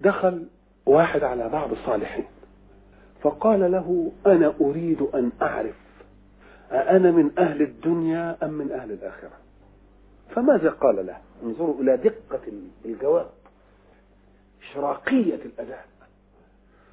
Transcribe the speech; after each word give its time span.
دخل 0.00 0.46
واحد 0.86 1.22
على 1.24 1.48
بعض 1.48 1.72
الصالحين 1.72 2.24
فقال 3.22 3.72
له 3.72 4.12
أنا 4.26 4.54
أريد 4.60 5.02
أن 5.02 5.32
أعرف 5.42 5.74
أأنا 6.72 7.10
من 7.10 7.30
أهل 7.38 7.62
الدنيا 7.62 8.36
أم 8.42 8.50
من 8.50 8.72
أهل 8.72 8.92
الآخرة؟ 8.92 9.32
فماذا 10.34 10.70
قال 10.70 11.06
له؟ 11.06 11.16
انظروا 11.42 11.80
إلى 11.80 11.96
دقة 11.96 12.40
الجواب 12.84 13.30
إشراقية 14.62 15.34
الأداء. 15.44 15.86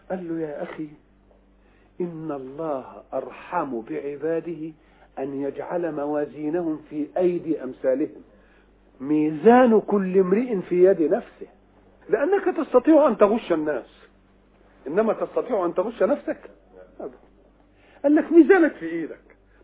قال 0.09 0.27
له 0.29 0.47
يا 0.47 0.63
أخي 0.63 0.87
إن 2.01 2.31
الله 2.31 2.85
أرحم 3.13 3.81
بعباده 3.81 4.71
أن 5.19 5.41
يجعل 5.41 5.95
موازينهم 5.95 6.79
في 6.89 7.07
أيدي 7.17 7.63
أمثالهم 7.63 8.21
ميزان 8.99 9.81
كل 9.81 10.17
امرئ 10.19 10.59
في 10.61 10.83
يد 10.85 11.01
نفسه. 11.01 11.47
لأنك 12.11 12.57
تستطيع 12.57 13.07
أن 13.07 13.17
تغش 13.17 13.51
الناس. 13.51 13.85
إنما 14.87 15.13
تستطيع 15.13 15.65
أن 15.65 15.73
تغش 15.73 16.03
نفسك. 16.03 16.49
قال 18.03 18.15
لك 18.15 18.31
ميزانك 18.31 18.71
في 18.73 18.85
إيدك. 18.85 19.19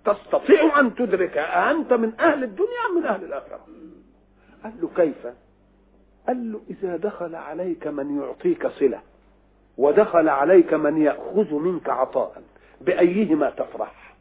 تستطيع 0.06 0.80
أن 0.80 0.96
تدرك 0.96 1.38
أنت 1.38 1.94
من 1.94 2.14
أهل 2.20 2.44
الدنيا 2.44 2.86
أم 2.90 2.98
من 2.98 3.06
أهل 3.06 3.24
الآخرة. 3.24 3.60
قال 4.64 4.74
له 4.82 4.90
كيف؟ 4.96 5.28
قال 6.28 6.52
له 6.52 6.62
إذا 6.70 6.98
دخل 6.98 7.36
عليك 7.36 7.88
من 7.88 8.20
يعطيك 8.22 8.68
صلة 8.68 9.02
ودخل 9.78 10.30
عليك 10.30 10.74
من 10.74 11.02
يأخذ 11.02 11.54
منك 11.54 11.90
عطاء 11.90 12.42
بأيهما 12.82 13.50
تفرح؟ 13.50 14.16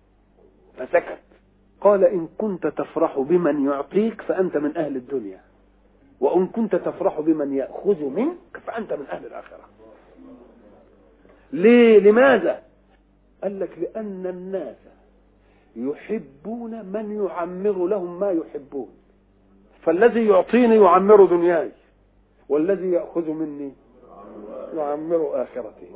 فسكت. 0.79 1.19
قال 1.81 2.05
إن 2.05 2.29
كنت 2.39 2.67
تفرح 2.67 3.19
بمن 3.19 3.67
يعطيك 3.67 4.23
فأنت 4.23 4.57
من 4.57 4.77
أهل 4.77 4.97
الدنيا. 4.97 5.41
وإن 6.21 6.47
كنت 6.47 6.77
تفرح 6.77 7.21
بمن 7.21 7.55
يأخذ 7.55 8.05
منك 8.05 8.59
فأنت 8.67 8.93
من 8.93 9.07
أهل 9.07 9.27
الآخرة. 9.27 9.69
ليه؟ 11.53 11.99
لماذا؟ 11.99 12.63
قال 13.43 13.61
لك 13.61 13.79
لأن 13.79 14.27
الناس 14.27 14.77
يحبون 15.77 16.85
من 16.85 17.27
يعمر 17.27 17.87
لهم 17.87 18.21
ما 18.21 18.31
يحبون. 18.31 18.89
فالذي 19.83 20.27
يعطيني 20.27 20.77
يعمر 20.77 21.25
دنياي 21.25 21.71
والذي 22.49 22.91
يأخذ 22.91 23.31
مني 23.31 23.73
يعمر 24.77 25.43
آخرتي. 25.43 25.87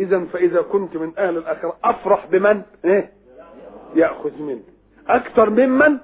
إذا 0.00 0.24
فإذا 0.24 0.62
كنت 0.62 0.96
من 0.96 1.12
أهل 1.18 1.36
الآخرة 1.36 1.76
أفرح 1.84 2.26
بمن؟ 2.26 2.62
إيه؟ 2.84 3.12
يأخذ 3.94 4.42
مني. 4.42 4.62
أكثر 5.08 5.50
ممن؟ 5.50 5.98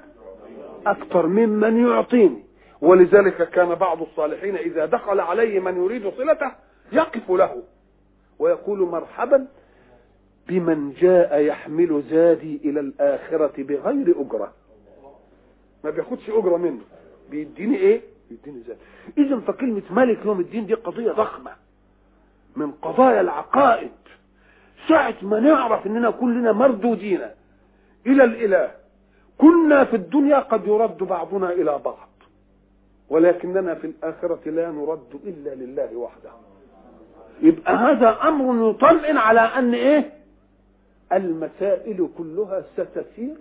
أكثر 0.86 1.27
ممن 1.27 1.86
يعطيني. 1.86 2.47
ولذلك 2.81 3.51
كان 3.51 3.75
بعض 3.75 4.03
الصالحين 4.03 4.57
إذا 4.57 4.87
دخل 4.87 5.21
عليه 5.21 5.61
من 5.61 5.84
يريد 5.84 6.09
صلته 6.09 6.53
يقف 6.93 7.31
له 7.31 7.62
ويقول 8.39 8.79
مرحبا 8.79 9.47
بمن 10.48 10.93
جاء 10.93 11.41
يحمل 11.41 12.03
زادي 12.11 12.61
إلى 12.65 12.81
الآخرة 12.81 13.62
بغير 13.62 14.21
أجرة. 14.21 14.53
ما 15.84 15.91
بياخدش 15.91 16.31
أجرة 16.31 16.56
منه. 16.56 16.81
بيديني 17.31 17.77
إيه؟ 17.77 18.01
بيديني 18.31 18.62
زاد 18.62 18.77
إذا 19.19 19.41
فكلمة 19.41 19.83
ملك 19.91 20.25
يوم 20.25 20.41
الدين 20.41 20.67
دي 20.67 20.75
قضية 20.75 21.12
ضخمة. 21.12 21.51
من 22.56 22.71
قضايا 22.73 23.21
العقائد. 23.21 23.91
ساعة 24.89 25.15
ما 25.23 25.41
نعرف 25.41 25.87
إننا 25.87 26.11
كلنا 26.11 26.53
مردودين. 26.53 27.21
إلى 28.06 28.25
الإله. 28.25 28.71
كنا 29.39 29.84
في 29.84 29.97
الدنيا 29.97 30.39
قد 30.39 30.67
يرد 30.67 30.99
بعضنا 30.99 31.53
إلى 31.53 31.81
بعض. 31.84 32.08
ولكننا 33.11 33.75
في 33.75 33.87
الآخرة 33.87 34.51
لا 34.51 34.70
نرد 34.70 35.20
إلا 35.25 35.55
لله 35.55 35.97
وحده. 35.97 36.31
يبقى 37.42 37.75
هذا 37.77 38.28
أمر 38.28 38.70
يطمئن 38.70 39.17
على 39.17 39.41
أن 39.41 39.75
إيه؟ 39.75 40.12
المسائل 41.12 42.09
كلها 42.19 42.65
ستسير 42.77 43.37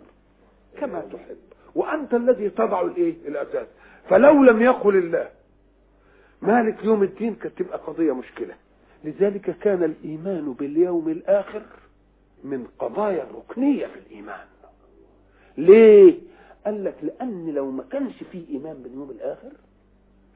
كما 0.78 1.00
تحب. 1.00 1.38
وأنت 1.76 2.14
الذي 2.14 2.50
تضع 2.50 2.82
الإيه؟ 2.82 3.16
الأساس. 3.28 3.68
فلو 4.10 4.44
لم 4.44 4.62
يقل 4.62 4.96
الله 4.98 5.30
مالك 6.42 6.84
يوم 6.84 7.04
الدين 7.04 7.36
كانت 7.36 7.58
تبقى 7.60 7.78
قضية 7.78 8.12
مشكلة. 8.12 8.54
لذلك 9.04 9.58
كان 9.60 9.84
الإيمان 9.84 10.54
باليوم 10.54 11.10
الآخر 11.10 11.62
من 12.44 12.68
قضايا 12.80 13.24
الركنية 13.24 13.86
في 13.88 14.00
الإيمان. 14.00 14.46
ليه؟ 15.58 16.18
قال 16.66 16.84
لك 16.84 16.96
لأن 17.04 17.50
لو 17.54 17.72
ما 17.72 17.84
كانش 17.92 18.24
فيه 18.32 18.50
إيمان 18.50 18.74
باليوم 18.84 19.10
الآخر 19.10 19.52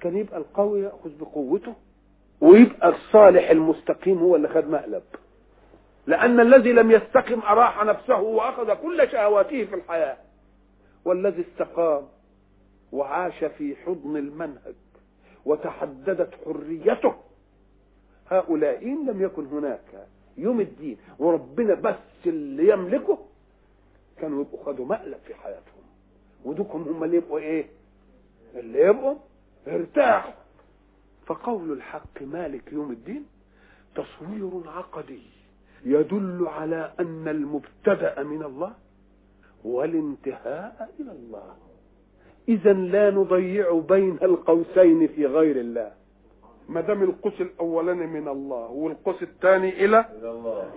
كان 0.01 0.17
يبقى 0.17 0.37
القوي 0.37 0.81
يأخذ 0.81 1.17
بقوته 1.19 1.73
ويبقى 2.41 2.89
الصالح 2.89 3.49
المستقيم 3.49 4.17
هو 4.17 4.35
اللي 4.35 4.47
خد 4.47 4.69
مقلب. 4.69 5.03
لأن 6.07 6.39
الذي 6.39 6.71
لم 6.73 6.91
يستقم 6.91 7.39
أراح 7.39 7.83
نفسه 7.85 8.19
وأخذ 8.21 8.73
كل 8.73 9.09
شهواته 9.11 9.65
في 9.65 9.75
الحياة. 9.75 10.17
والذي 11.05 11.41
استقام 11.51 12.03
وعاش 12.91 13.43
في 13.43 13.75
حضن 13.75 14.17
المنهج 14.17 14.75
وتحددت 15.45 16.29
حريته. 16.45 17.13
هؤلاء 18.29 18.85
لم 18.85 19.21
يكن 19.21 19.45
هناك 19.45 20.07
يوم 20.37 20.61
الدين 20.61 20.97
وربنا 21.19 21.73
بس 21.73 21.95
اللي 22.25 22.69
يملكه 22.73 23.17
كانوا 24.21 24.41
يبقوا 24.41 24.63
خدوا 24.65 24.85
مقلب 24.85 25.17
في 25.27 25.35
حياتهم. 25.35 25.81
ودوكم 26.45 26.81
هم 26.81 27.03
اللي 27.03 27.17
يبقوا 27.17 27.39
إيه؟ 27.39 27.65
اللي 28.55 28.79
يبقوا 28.79 29.15
ارتاحوا. 29.67 30.31
فقول 31.25 31.71
الحق 31.71 32.21
مالك 32.21 32.73
يوم 32.73 32.91
الدين 32.91 33.25
تصوير 33.95 34.49
عقدي 34.77 35.21
يدل 35.85 36.47
على 36.47 36.91
أن 36.99 37.27
المبتدأ 37.27 38.23
من 38.23 38.43
الله 38.43 38.73
والانتهاء 39.63 40.89
إلى 40.99 41.11
الله. 41.11 41.53
اذا 42.49 42.73
لا 42.73 43.09
نضيع 43.11 43.81
بين 43.89 44.17
القوسين 44.23 45.07
في 45.07 45.25
غير 45.25 45.55
الله. 45.59 45.91
ما 46.69 46.81
دام 46.81 47.03
القوس 47.03 47.41
الاولاني 47.41 48.07
من 48.07 48.27
الله 48.27 48.69
والقوس 48.71 49.23
الثاني 49.23 49.85
إلى 49.85 50.05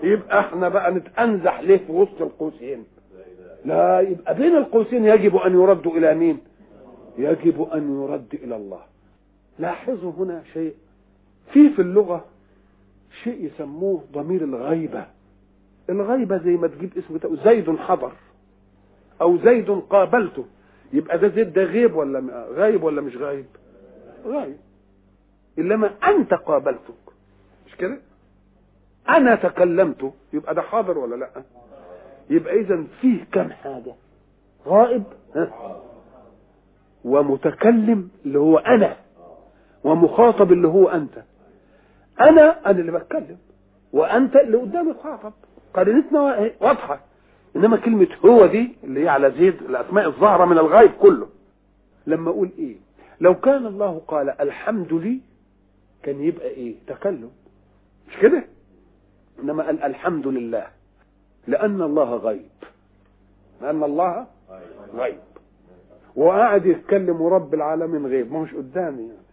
يبقى 0.02 0.40
إحنا 0.40 0.68
بقى 0.68 0.90
نتأنزح 0.92 1.60
ليه 1.60 1.76
في 1.76 1.92
وسط 1.92 2.22
القوسين؟ 2.22 2.84
لا 3.64 4.00
يبقى 4.00 4.34
بين 4.34 4.56
القوسين 4.56 5.04
يجب 5.04 5.36
أن 5.36 5.52
يرد 5.54 5.86
إلى 5.86 6.14
مين؟ 6.14 6.38
يجب 7.18 7.62
أن 7.62 8.02
يرد 8.02 8.34
إلى 8.34 8.56
الله. 8.56 8.80
لاحظوا 9.58 10.12
هنا 10.12 10.42
شيء. 10.52 10.74
في 11.52 11.70
في 11.70 11.82
اللغة 11.82 12.24
شيء 13.22 13.44
يسموه 13.44 14.04
ضمير 14.12 14.44
الغيبة. 14.44 15.06
الغيبة 15.90 16.38
زي 16.38 16.50
ما 16.50 16.68
تجيب 16.68 16.98
اسم 16.98 17.36
زيد 17.44 17.76
حضر. 17.76 18.12
أو 19.20 19.38
زيد 19.38 19.70
قابلته. 19.70 20.44
يبقى 20.92 21.18
ده 21.18 21.28
زيد 21.28 21.52
ده 21.52 21.64
غيب 21.64 21.96
ولا 21.96 22.46
غايب 22.50 22.82
ولا 22.82 23.00
مش 23.00 23.16
غايب؟ 23.16 23.46
غايب. 24.26 24.56
إنما 25.58 25.90
أنت 26.08 26.34
قابلتك. 26.34 26.94
مش 27.66 27.76
كده؟ 27.76 27.98
أنا 29.08 29.34
تكلمت. 29.34 30.12
يبقى 30.32 30.54
ده 30.54 30.62
حاضر 30.62 30.98
ولا 30.98 31.16
لأ؟ 31.16 31.42
يبقى 32.30 32.60
اذا 32.60 32.84
فيه 33.00 33.24
كم 33.32 33.50
حاجة؟ 33.50 33.94
غائب؟ 34.66 35.04
ها؟ 35.34 35.82
ومتكلم 37.04 38.08
اللي 38.26 38.38
هو 38.38 38.58
أنا 38.58 38.96
ومخاطب 39.84 40.52
اللي 40.52 40.68
هو 40.68 40.88
أنت. 40.88 41.22
أنا 42.20 42.70
أنا 42.70 42.80
اللي 42.80 42.92
بتكلم 42.92 43.38
وأنت 43.92 44.36
اللي 44.36 44.56
قدامي 44.56 44.94
خاطب 44.94 45.32
قرينتنا 45.74 46.50
واضحة. 46.60 47.00
إنما 47.56 47.76
كلمة 47.76 48.08
هو 48.24 48.46
دي 48.46 48.76
اللي 48.84 49.04
هي 49.04 49.08
على 49.08 49.30
زيد 49.30 49.54
الأسماء 49.62 50.06
الظاهرة 50.06 50.44
من 50.44 50.58
الغيب 50.58 50.90
كله. 50.90 51.28
لما 52.06 52.30
أقول 52.30 52.50
إيه؟ 52.58 52.76
لو 53.20 53.34
كان 53.34 53.66
الله 53.66 54.02
قال 54.08 54.40
الحمد 54.40 54.92
لي 54.92 55.20
كان 56.02 56.20
يبقى 56.20 56.46
إيه؟ 56.48 56.74
تكلم. 56.86 57.30
مش 58.08 58.16
كده؟ 58.16 58.44
إنما 59.42 59.62
قال 59.66 59.82
الحمد 59.82 60.26
لله. 60.26 60.66
لأن 61.46 61.82
الله 61.82 62.16
غيب. 62.16 62.48
لأن 63.62 63.82
الله 63.84 64.26
غيب. 64.94 65.18
وقاعد 66.16 66.66
يتكلم 66.66 67.20
ورب 67.20 67.54
العالمين 67.54 68.06
غيب. 68.06 68.32
ما 68.32 68.40
مش 68.40 68.54
قدامي 68.54 69.02
يعني. 69.02 69.24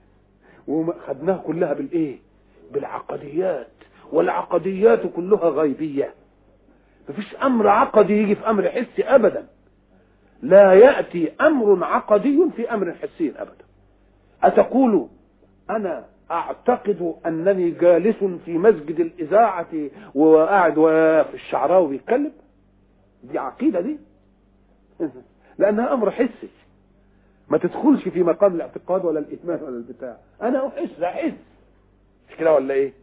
وخدناها 0.67 1.37
كلها 1.37 1.73
بالإيه؟ 1.73 2.19
بالعقديات. 2.73 3.67
والعقديات 4.11 5.07
كلها 5.15 5.49
غيبية. 5.49 6.13
مفيش 7.09 7.35
أمر 7.35 7.67
عقدي 7.67 8.13
يجي 8.13 8.35
في 8.35 8.49
أمر 8.49 8.69
حسي 8.69 9.03
ابدا. 9.03 9.47
لا 10.41 10.73
يأتي 10.73 11.31
أمر 11.41 11.83
عقدي 11.83 12.49
في 12.55 12.73
أمر 12.73 12.93
حسي 12.93 13.33
ابدا. 13.37 13.65
أتقول 14.43 15.07
أنا 15.69 16.05
أعتقد 16.31 17.15
أنني 17.25 17.71
جالس 17.71 18.23
في 18.45 18.57
مسجد 18.57 18.99
الإذاعة 18.99 19.89
وقاعد 20.15 20.73
في 21.23 21.33
الشعراوي 21.33 21.87
بيتكلم؟ 21.89 22.31
دي 23.23 23.39
عقيدة 23.39 23.81
دي؟ 23.81 23.97
لأنها 25.59 25.93
أمر 25.93 26.11
حسي. 26.11 26.49
ما 27.51 27.57
تدخلش 27.57 28.07
في 28.07 28.23
مقام 28.23 28.55
الاعتقاد 28.55 29.05
ولا 29.05 29.19
الايمان 29.19 29.63
ولا 29.63 29.77
البتاع 29.77 30.17
أنا 30.41 30.67
أحس 30.67 31.01
أحس. 31.03 31.33
مش 32.29 32.35
كده 32.35 32.53
ولا 32.53 32.73
إيه؟ 32.73 32.93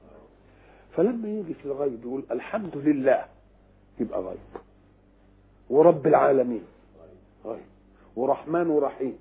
فلما 0.96 1.28
يجي 1.28 1.54
في 1.54 1.66
الغيب 1.66 2.00
يقول 2.04 2.24
الحمد 2.30 2.76
لله 2.76 3.24
يبقى 4.00 4.20
غيب. 4.20 4.38
ورب 5.70 6.06
العالمين. 6.06 6.62
غيب. 7.44 7.60
ورحمن 8.16 8.66
ورحيم. 8.66 9.18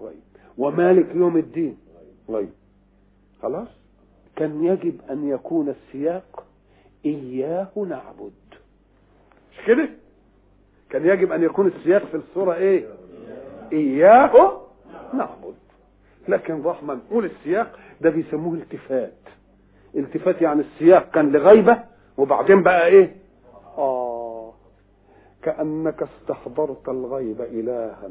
غيب. 0.00 0.20
ومالك 0.58 1.14
يوم 1.14 1.36
الدين. 1.36 1.76
غيب. 2.28 2.50
خلاص؟ 3.42 3.68
كان 4.36 4.64
يجب 4.64 5.00
أن 5.10 5.28
يكون 5.28 5.68
السياق 5.68 6.44
إياه 7.06 7.68
نعبد. 7.88 8.32
مش 9.52 9.66
كده؟ 9.66 9.88
كان 10.90 11.06
يجب 11.06 11.32
أن 11.32 11.42
يكون 11.42 11.66
السياق 11.66 12.04
في 12.06 12.16
الصورة 12.16 12.54
إيه؟ 12.54 12.86
إياه 13.72 14.60
نعبد. 15.14 15.54
لكن 16.28 16.62
رحمة 16.62 16.94
نقول 16.94 17.24
السياق 17.24 17.78
ده 18.00 18.10
بيسموه 18.10 18.54
التفات. 18.54 19.12
التفات 19.96 20.42
يعني 20.42 20.60
السياق 20.60 21.10
كان 21.10 21.32
لغيبة 21.32 21.78
وبعدين 22.18 22.62
بقى 22.62 22.86
إيه؟ 22.86 23.16
آه. 23.78 24.52
كأنك 25.42 26.02
استحضرت 26.02 26.88
الغيب 26.88 27.40
إلها 27.40 28.10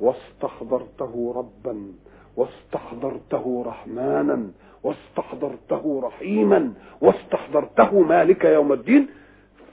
واستحضرته 0.00 1.32
ربا 1.36 1.92
واستحضرته 2.36 3.64
رحمانا 3.66 4.50
واستحضرته 4.82 6.00
رحيما 6.04 6.72
واستحضرته 7.00 8.00
مالك 8.00 8.44
يوم 8.44 8.72
الدين 8.72 9.08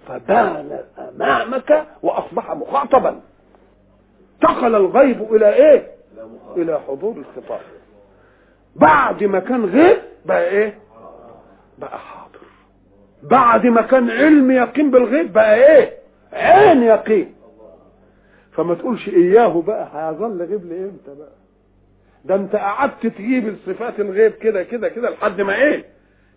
فبان 0.08 0.80
أمامك 0.98 1.88
وأصبح 2.04 2.52
مخاطبا. 2.52 3.22
انتقل 4.50 4.76
الغيب 4.76 5.36
إلى 5.36 5.54
إيه؟ 5.54 5.88
إلى 6.58 6.80
حضور 6.88 7.18
الخطاب. 7.18 7.62
بعد 8.76 9.24
ما 9.24 9.40
كان 9.40 9.66
غيب 9.66 9.98
بقى 10.26 10.48
إيه؟ 10.50 10.78
بقى 11.78 12.00
حاضر. 12.00 12.40
بعد 13.24 13.66
ما 13.66 13.82
كان 13.82 14.10
علم 14.10 14.52
يقين 14.52 14.92
بالغيب 14.92 15.34
بقى 15.34 15.56
إيه؟ 15.56 15.94
عين 16.34 16.84
يقين. 16.84 17.36
فما 18.52 18.76
تقولش 18.76 19.10
إياه 19.10 19.62
بقى 19.62 19.88
هيظل 19.94 20.42
غيب 20.44 20.66
لإمتى 20.66 21.16
بقى؟ 21.20 21.32
ده 22.26 22.36
أنت 22.36 22.56
قعدت 22.56 23.08
تجيب 23.08 23.48
الصفات 23.48 24.00
الغيب 24.00 24.32
كده 24.32 24.64
كده 24.64 24.90
كده 24.90 25.10
لحد 25.10 25.42
ما 25.42 25.56
إيه؟ 25.56 25.86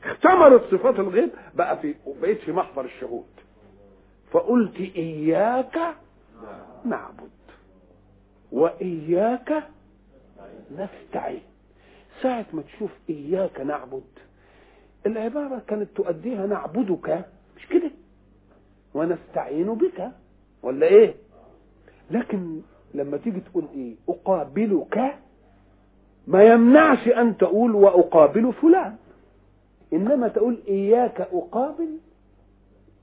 اختمرت 0.04 0.62
صفات 0.70 0.98
الغيب 1.00 1.30
بقى 1.54 1.76
في 1.78 1.94
بقيت 2.22 2.40
في 2.40 2.52
محضر 2.52 2.84
الشهود. 2.84 3.24
فقلت 4.32 4.80
إياك 4.96 5.78
نعبد. 6.84 7.30
وإياك 8.52 9.62
نستعين. 10.72 11.42
ساعة 12.22 12.46
ما 12.52 12.62
تشوف 12.62 12.90
إياك 13.10 13.60
نعبد 13.60 14.02
العبارة 15.06 15.62
كانت 15.68 15.88
تؤديها 15.96 16.46
نعبدك 16.46 17.24
مش 17.56 17.66
كده؟ 17.68 17.90
ونستعين 18.94 19.74
بك 19.74 20.10
ولا 20.62 20.86
إيه؟ 20.86 21.14
لكن 22.10 22.60
لما 22.94 23.16
تيجي 23.16 23.40
تقول 23.40 23.64
إيه؟ 23.74 23.94
أقابلك 24.08 25.14
ما 26.26 26.44
يمنعش 26.44 27.08
أن 27.08 27.36
تقول 27.36 27.74
وأقابل 27.74 28.52
فلان. 28.52 28.96
إنما 29.92 30.28
تقول 30.28 30.58
إياك 30.68 31.20
أقابل 31.20 31.98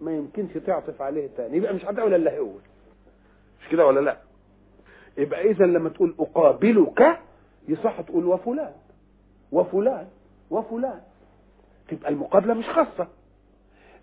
ما 0.01 0.11
يمكنش 0.15 0.53
تعطف 0.65 1.01
عليه 1.01 1.29
تاني. 1.37 1.57
يبقى 1.57 1.73
مش 1.73 1.85
هتقول 1.85 2.13
الا 2.13 2.39
هو؟ 2.39 2.49
مش 3.61 3.67
كده 3.71 3.85
ولا 3.87 3.99
لا؟ 3.99 4.17
يبقى 5.17 5.41
اذا 5.51 5.65
لما 5.65 5.89
تقول 5.89 6.15
أقابلك 6.19 7.19
يصح 7.67 8.01
تقول 8.01 8.25
وفلان 8.25 8.71
وفلان 9.51 10.07
وفلان. 10.49 11.01
تبقى 11.87 12.09
المقابلة 12.09 12.53
مش 12.53 12.65
خاصة. 12.69 13.07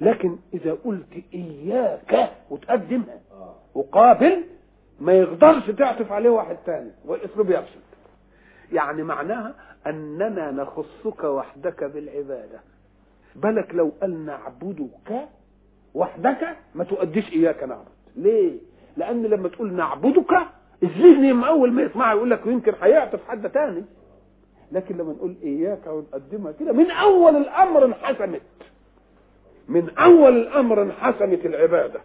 لكن 0.01 0.37
إذا 0.55 0.73
قلت 0.85 1.25
إياك 1.35 2.33
وتقدمها 2.51 3.21
أقابل 3.77 4.45
ما 5.01 5.13
يقدرش 5.13 5.71
تعطف 5.71 6.13
عليه 6.13 6.31
واحد 6.31 6.57
تاني 6.67 6.91
والاسلوب 7.05 7.51
يفسد 7.51 7.81
يعني 8.73 9.03
معناها 9.03 9.55
أننا 9.87 10.51
نخصك 10.51 11.25
وحدك 11.25 11.85
بالعبادة. 11.85 12.61
بالك 13.37 13.75
لو 13.75 13.93
قال 14.01 14.27
نعبدك 14.27 15.29
وحدك 15.95 16.57
ما 16.75 16.85
تؤديش 16.85 17.33
إياك 17.33 17.63
نعبد. 17.63 17.85
ليه؟ 18.17 18.59
لأن 18.97 19.23
لما 19.23 19.49
تقول 19.49 19.73
نعبدك 19.73 20.39
الذهن 20.83 21.45
أول 21.45 21.73
ما 21.73 21.83
يسمعها 21.83 22.15
يقول 22.15 22.31
لك 22.31 22.47
يمكن 22.47 22.73
هيعطف 22.83 23.29
حد 23.29 23.51
تاني. 23.51 23.85
لكن 24.73 24.97
لما 24.97 25.13
نقول 25.13 25.35
إياك 25.43 25.87
ونقدمها 25.87 26.53
كده 26.53 26.73
من 26.73 26.91
أول 26.91 27.37
الأمر 27.37 27.85
انحسمت. 27.85 28.43
من 29.69 29.91
أول 29.99 30.37
الأمر 30.37 30.83
انحسمت 30.83 31.47
العبادة. 31.47 32.01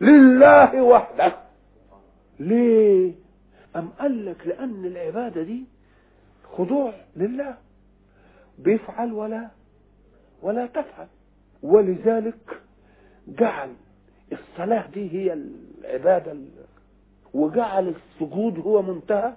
لله 0.00 0.82
وحده. 0.82 1.32
ليه؟ 2.40 3.12
أم 3.76 3.88
قال 3.88 4.26
لك 4.26 4.46
لأن 4.46 4.84
العبادة 4.84 5.42
دي 5.42 5.64
خضوع 6.56 6.92
لله. 7.16 7.56
بيفعل 8.58 9.12
ولا 9.12 9.48
ولا 10.42 10.66
تفعل. 10.66 11.06
ولذلك 11.62 12.60
جعل 13.28 13.70
الصلاة 14.32 14.86
دي 14.94 15.12
هي 15.12 15.32
العبادة 15.84 16.36
وجعل 17.34 17.88
السجود 17.94 18.58
هو 18.58 18.82
منتهى 18.82 19.32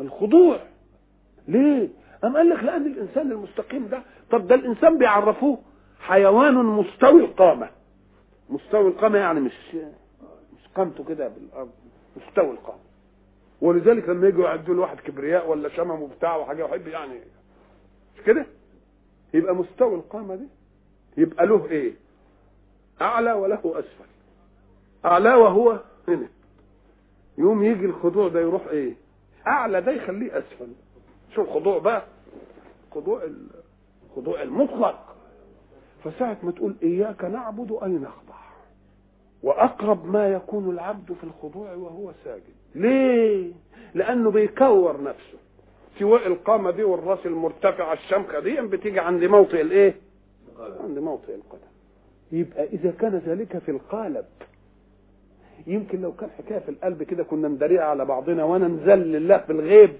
الخضوع. 0.00 0.58
ليه؟ 1.48 1.88
أم 2.24 2.36
قال 2.36 2.48
لك 2.50 2.62
لأن 2.64 2.86
الإنسان 2.86 3.32
المستقيم 3.32 3.86
ده 3.88 4.02
طب 4.30 4.46
ده 4.46 4.54
الإنسان 4.54 4.98
بيعرفوه. 4.98 5.58
حيوان 6.00 6.54
مستوي 6.54 7.24
القامة. 7.24 7.70
مستوي 8.50 8.88
القامة 8.88 9.18
يعني 9.18 9.40
مش 9.40 9.74
مش 10.58 10.68
قامته 10.76 11.04
كده 11.04 11.28
بالأرض 11.28 11.70
مستوي 12.16 12.50
القامة. 12.50 12.80
ولذلك 13.60 14.08
لما 14.08 14.28
يجوا 14.28 14.44
يعدوا 14.44 14.74
له 14.74 14.80
واحد 14.80 15.00
كبرياء 15.00 15.50
ولا 15.50 15.68
شمم 15.68 16.02
وبتاع 16.02 16.36
وحاجة 16.36 16.64
يحب 16.64 16.86
يعني 16.86 17.14
مش 18.16 18.22
كده؟ 18.26 18.46
يبقى 19.34 19.54
مستوي 19.54 19.94
القامة 19.94 20.34
دي. 20.34 20.48
يبقى 21.16 21.46
له 21.46 21.66
إيه؟ 21.66 21.92
أعلى 23.02 23.32
وله 23.32 23.58
أسفل. 23.64 24.10
أعلى 25.04 25.34
وهو 25.34 25.80
هنا 26.08 26.28
يوم 27.40 27.62
يجي 27.64 27.84
الخضوع 27.86 28.28
ده 28.28 28.40
يروح 28.40 28.66
إيه؟ 28.66 28.94
أعلى 29.46 29.80
ده 29.80 29.92
يخليه 29.92 30.38
أسفل. 30.38 30.68
شو 31.34 31.42
الخضوع 31.42 31.78
بقى. 31.78 32.02
خضوع 32.94 33.22
الخضوع 34.10 34.42
المطلق. 34.42 35.16
فساعة 36.04 36.36
ما 36.42 36.52
تقول 36.52 36.76
إياك 36.82 37.24
نعبد 37.24 37.78
أي 37.82 37.88
نخضع. 37.90 38.40
وأقرب 39.42 40.06
ما 40.06 40.28
يكون 40.28 40.70
العبد 40.70 41.12
في 41.12 41.24
الخضوع 41.24 41.72
وهو 41.74 42.12
ساجد. 42.24 42.42
ليه؟ 42.74 43.52
لأنه 43.94 44.30
بيكور 44.30 45.02
نفسه. 45.02 45.38
سواء 45.98 46.26
القامة 46.26 46.70
دي 46.70 46.82
والرأس 46.82 47.26
المرتفعة 47.26 47.92
الشمخة 47.92 48.40
دي 48.40 48.60
بتيجي 48.60 49.00
عند 49.00 49.24
موطئ 49.24 49.60
الإيه؟ 49.60 49.94
عند 50.80 50.98
موطئ 50.98 51.34
القدم 51.34 51.70
يبقى 52.32 52.64
إذا 52.64 52.90
كان 52.90 53.14
ذلك 53.26 53.58
في 53.58 53.70
القالب. 53.70 54.24
يمكن 55.66 56.00
لو 56.00 56.12
كان 56.12 56.30
حكاية 56.38 56.58
في 56.58 56.68
القلب 56.68 57.02
كده 57.02 57.24
كنا 57.24 57.48
ندريها 57.48 57.82
على 57.84 58.04
بعضنا 58.04 58.44
وأنا 58.44 58.66
انزل 58.66 58.98
لله 58.98 59.38
في 59.38 59.52
الغيب. 59.52 59.92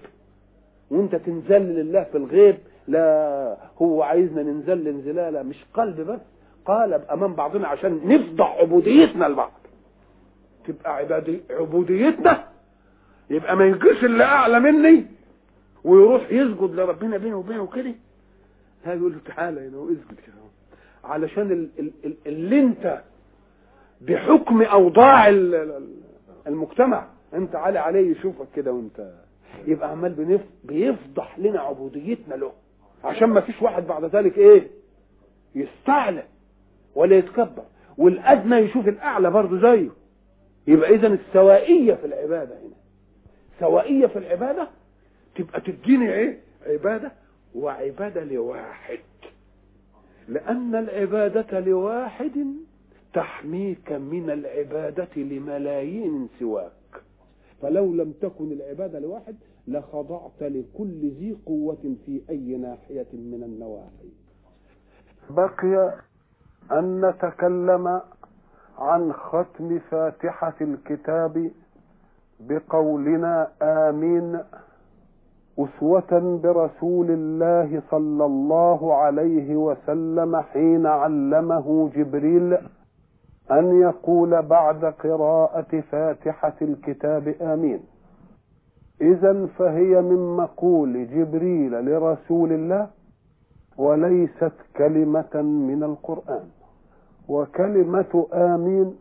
وأنت 0.90 1.14
تنزل 1.16 1.62
لله 1.62 2.04
في 2.04 2.18
الغيب. 2.18 2.58
لا 2.88 3.56
هو 3.82 4.02
عايزنا 4.02 4.42
ننزل 4.42 4.88
انزلاله 4.88 5.42
مش 5.42 5.64
قلب 5.74 6.00
بس. 6.00 6.20
قالب 6.66 7.02
أمام 7.12 7.34
بعضنا 7.34 7.68
عشان 7.68 8.00
نفضح 8.08 8.56
عبوديتنا 8.60 9.24
لبعض. 9.24 9.52
تبقى 10.66 10.96
عبادي 10.96 11.40
عبوديتنا. 11.50 12.44
يبقى 13.30 13.56
ما 13.56 13.64
يجيش 13.66 14.04
اللي 14.04 14.24
أعلى 14.24 14.60
مني. 14.60 15.06
ويروح 15.84 16.32
يسجد 16.32 16.70
لربنا 16.74 17.16
بينه 17.16 17.36
وبينه 17.36 17.66
كده. 17.66 17.94
ها 18.84 18.94
يقول 18.94 19.12
له 19.12 19.18
تعالى 19.36 19.68
هنا 19.68 19.76
واسجد 19.78 20.20
كده 20.26 20.34
علشان 21.04 21.52
ال- 21.52 21.68
ال- 21.78 21.92
ال- 22.04 22.16
اللي 22.26 22.60
أنت 22.60 23.00
بحكم 24.00 24.62
أوضاع 24.62 25.28
المجتمع. 26.46 27.06
أنت 27.34 27.54
علي 27.56 27.78
عليه 27.78 28.10
يشوفك 28.16 28.46
كده 28.56 28.72
وأنت 28.72 29.10
يبقى 29.66 29.90
عمال. 29.90 30.40
بيفضح 30.64 31.38
لنا 31.38 31.60
عبوديتنا 31.60 32.34
له. 32.34 32.52
عشان 33.04 33.28
ما 33.28 33.40
فيش 33.40 33.62
واحد 33.62 33.86
بعد 33.86 34.04
ذلك 34.04 34.38
إيه؟ 34.38 34.66
يستعلى 35.54 36.22
ولا 36.94 37.16
يتكبر. 37.16 37.62
والأدنى 37.98 38.56
يشوف 38.56 38.88
الأعلى 38.88 39.30
برضه 39.30 39.60
زيه. 39.60 39.88
يبقى 40.66 40.90
اذا 40.94 41.06
السوائية 41.06 41.94
في 41.94 42.06
العبادة 42.06 42.54
هنا. 42.54 42.74
سوائية 43.60 44.06
في 44.06 44.18
العبادة 44.18 44.68
تبقى 45.34 45.60
تديني 45.60 46.12
إيه؟ 46.14 46.40
عبادة 46.66 47.12
وعبادة 47.54 48.24
لواحد. 48.24 48.98
لأن 50.28 50.74
العبادة 50.74 51.60
لواحد 51.60 52.46
تحميك 53.14 53.92
من 53.92 54.30
العبادة 54.30 55.16
لملايين 55.16 56.28
سواك. 56.38 56.72
فلو 57.62 57.94
لم 57.94 58.12
تكن 58.22 58.52
العبادة 58.52 58.98
لواحد 58.98 59.36
لخضعت 59.68 60.42
لكل 60.42 61.10
ذي 61.18 61.36
قوة 61.46 61.94
في 62.06 62.20
أي 62.30 62.56
ناحية 62.56 63.06
من 63.12 63.42
النواحي. 63.42 64.10
بقي 65.30 65.94
أن 66.72 67.04
نتكلم 67.08 68.00
عن 68.78 69.12
ختم 69.12 69.78
فاتحة 69.78 70.54
الكتاب 70.60 71.50
بقولنا 72.40 73.48
آمين 73.62 74.38
أسوة 75.58 76.40
برسول 76.42 77.10
الله 77.10 77.82
صلى 77.90 78.24
الله 78.24 78.94
عليه 78.94 79.56
وسلم 79.56 80.36
حين 80.36 80.86
علمه 80.86 81.90
جبريل 81.96 82.58
أن 83.52 83.80
يقول 83.80 84.42
بعد 84.42 84.84
قراءة 84.84 85.80
فاتحة 85.80 86.54
الكتاب 86.62 87.34
آمين. 87.42 87.80
إذا 89.00 89.46
فهي 89.58 90.00
من 90.02 90.36
مقول 90.36 91.06
جبريل 91.10 91.84
لرسول 91.84 92.52
الله 92.52 92.86
وليست 93.78 94.52
كلمة 94.76 95.42
من 95.42 95.82
القرآن. 95.82 96.44
وكلمة 97.28 98.26
آمين 98.32 98.94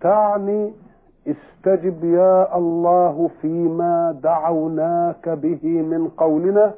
تعني 0.00 0.72
استجب 1.26 2.04
يا 2.04 2.56
الله 2.58 3.30
فيما 3.42 4.20
دعوناك 4.22 5.28
به 5.28 5.64
من 5.64 6.08
قولنا 6.08 6.74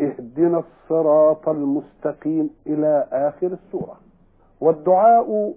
اهدنا 0.00 0.58
الصراط 0.58 1.48
المستقيم 1.48 2.50
إلى 2.66 3.06
آخر 3.12 3.46
السورة. 3.46 3.96
والدعاء 4.60 5.52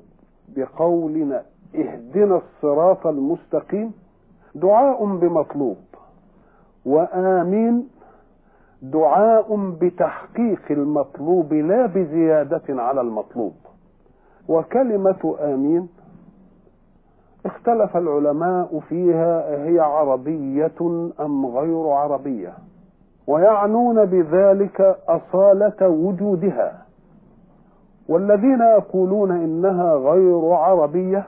بقولنا 0.55 1.41
اهدنا 1.75 2.41
الصراط 2.41 3.07
المستقيم. 3.07 3.91
دعاء 4.55 5.05
بمطلوب. 5.05 5.77
وآمين. 6.85 7.87
دعاء 8.81 9.71
بتحقيق 9.81 10.61
المطلوب 10.71 11.53
لا 11.53 11.85
بزيادة 11.85 12.61
على 12.69 13.01
المطلوب. 13.01 13.53
وكلمة 14.47 15.35
آمين. 15.41 15.89
اختلف 17.45 17.97
العلماء 17.97 18.79
فيها 18.89 19.63
هي 19.65 19.79
عربية 19.79 21.11
أم 21.19 21.45
غير 21.45 21.87
عربية؟ 21.89 22.53
ويعنون 23.27 24.05
بذلك 24.05 24.97
أصالة 25.07 25.87
وجودها. 25.87 26.85
والذين 28.09 28.61
يقولون 28.61 29.31
إنها 29.31 29.93
غير 29.95 30.45
عربية 30.53 31.23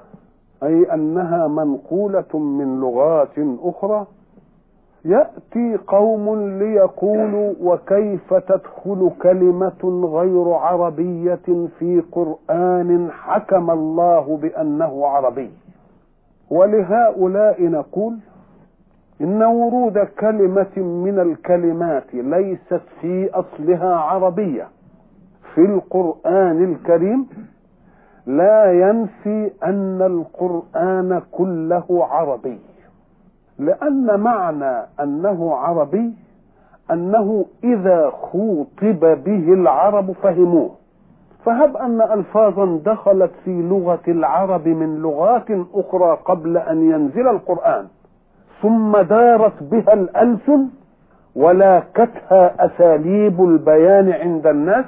أي 0.63 0.93
أنها 0.93 1.47
منقولة 1.47 2.37
من 2.39 2.79
لغات 2.79 3.37
أخرى 3.63 4.05
يأتي 5.05 5.77
قوم 5.87 6.35
ليقولوا 6.59 7.53
وكيف 7.63 8.33
تدخل 8.33 9.11
كلمة 9.21 10.09
غير 10.13 10.49
عربية 10.53 11.67
في 11.79 12.03
قرآن 12.11 13.09
حكم 13.11 13.71
الله 13.71 14.37
بأنه 14.41 15.07
عربي؟ 15.07 15.49
ولهؤلاء 16.51 17.63
نقول 17.63 18.17
إن 19.21 19.43
ورود 19.43 19.97
كلمة 19.99 20.77
من 20.77 21.19
الكلمات 21.19 22.13
ليست 22.13 22.81
في 23.01 23.29
أصلها 23.33 23.95
عربية. 23.95 24.67
في 25.55 25.61
القرآن 25.61 26.63
الكريم 26.63 27.27
لا 28.25 28.71
ينفي 28.71 29.51
أن 29.63 30.01
القرآن 30.01 31.21
كله 31.31 32.07
عربي. 32.11 32.59
لأن 33.59 34.19
معنى 34.19 34.85
أنه 34.99 35.55
عربي 35.55 36.13
أنه 36.91 37.45
إذا 37.63 38.09
خوطب 38.09 38.99
به 39.23 39.53
العرب 39.53 40.11
فهموه. 40.11 40.69
فهب 41.45 41.77
أن 41.77 42.01
ألفاظا 42.01 42.79
دخلت 42.85 43.31
في 43.45 43.61
لغة 43.61 44.01
العرب 44.07 44.67
من 44.67 45.01
لغات 45.01 45.47
أخرى 45.73 46.17
قبل 46.25 46.57
أن 46.57 46.91
ينزل 46.91 47.27
القرآن. 47.27 47.87
ثم 48.61 48.97
دارت 48.97 49.63
بها 49.63 49.93
الألسن 49.93 50.67
ولاكتها 51.35 52.65
أساليب 52.65 53.41
البيان 53.43 54.11
عند 54.11 54.47
الناس. 54.47 54.85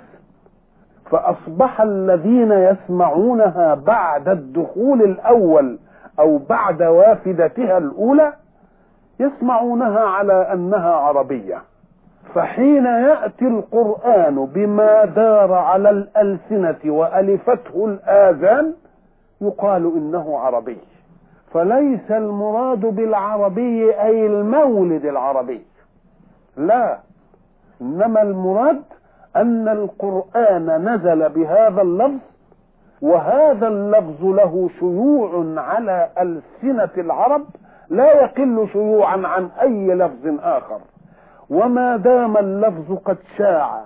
فأصبح 1.14 1.82
الذين 1.82 2.52
يسمعونها 2.52 3.76
بعد 3.76 4.30
الدخول 4.30 5.02
الأول 5.02 5.80
أو 6.20 6.38
بعد 6.38 6.84
وافدتها 6.84 7.78
الأولى 7.78 8.34
يسمعونها 9.20 10.00
على 10.00 10.34
أنها 10.34 10.96
عربية. 10.96 11.62
فحين 12.36 12.86
يأتي 12.86 13.48
القرآن 13.48 14.46
بما 14.46 15.06
دار 15.06 15.54
على 15.54 15.90
الألسنة 15.90 16.94
وألفته 16.94 17.86
الآذان 17.86 18.74
يقال 19.42 19.92
إنه 19.96 20.38
عربي. 20.38 20.78
فليس 21.52 22.12
المراد 22.12 22.80
بالعربي 22.86 24.02
أي 24.02 24.26
المولد 24.28 25.06
العربي. 25.06 25.62
لا 26.58 26.98
إنما 27.82 28.22
المراد 28.22 28.82
أن 29.36 29.68
القرآن 29.68 30.90
نزل 30.90 31.30
بهذا 31.30 31.82
اللفظ 31.82 32.20
وهذا 33.02 33.68
اللفظ 33.68 34.26
له 34.26 34.70
شيوع 34.80 35.62
على 35.62 36.10
ألسنة 36.22 36.90
العرب 36.98 37.44
لا 37.90 38.14
يقل 38.24 38.68
شيوعا 38.72 39.28
عن 39.28 39.50
أي 39.62 39.88
لفظ 39.96 40.40
آخر. 40.44 40.80
وما 41.50 41.98
دام 41.98 42.38
اللفظ 42.38 42.98
قد 43.06 43.18
شاع 43.38 43.82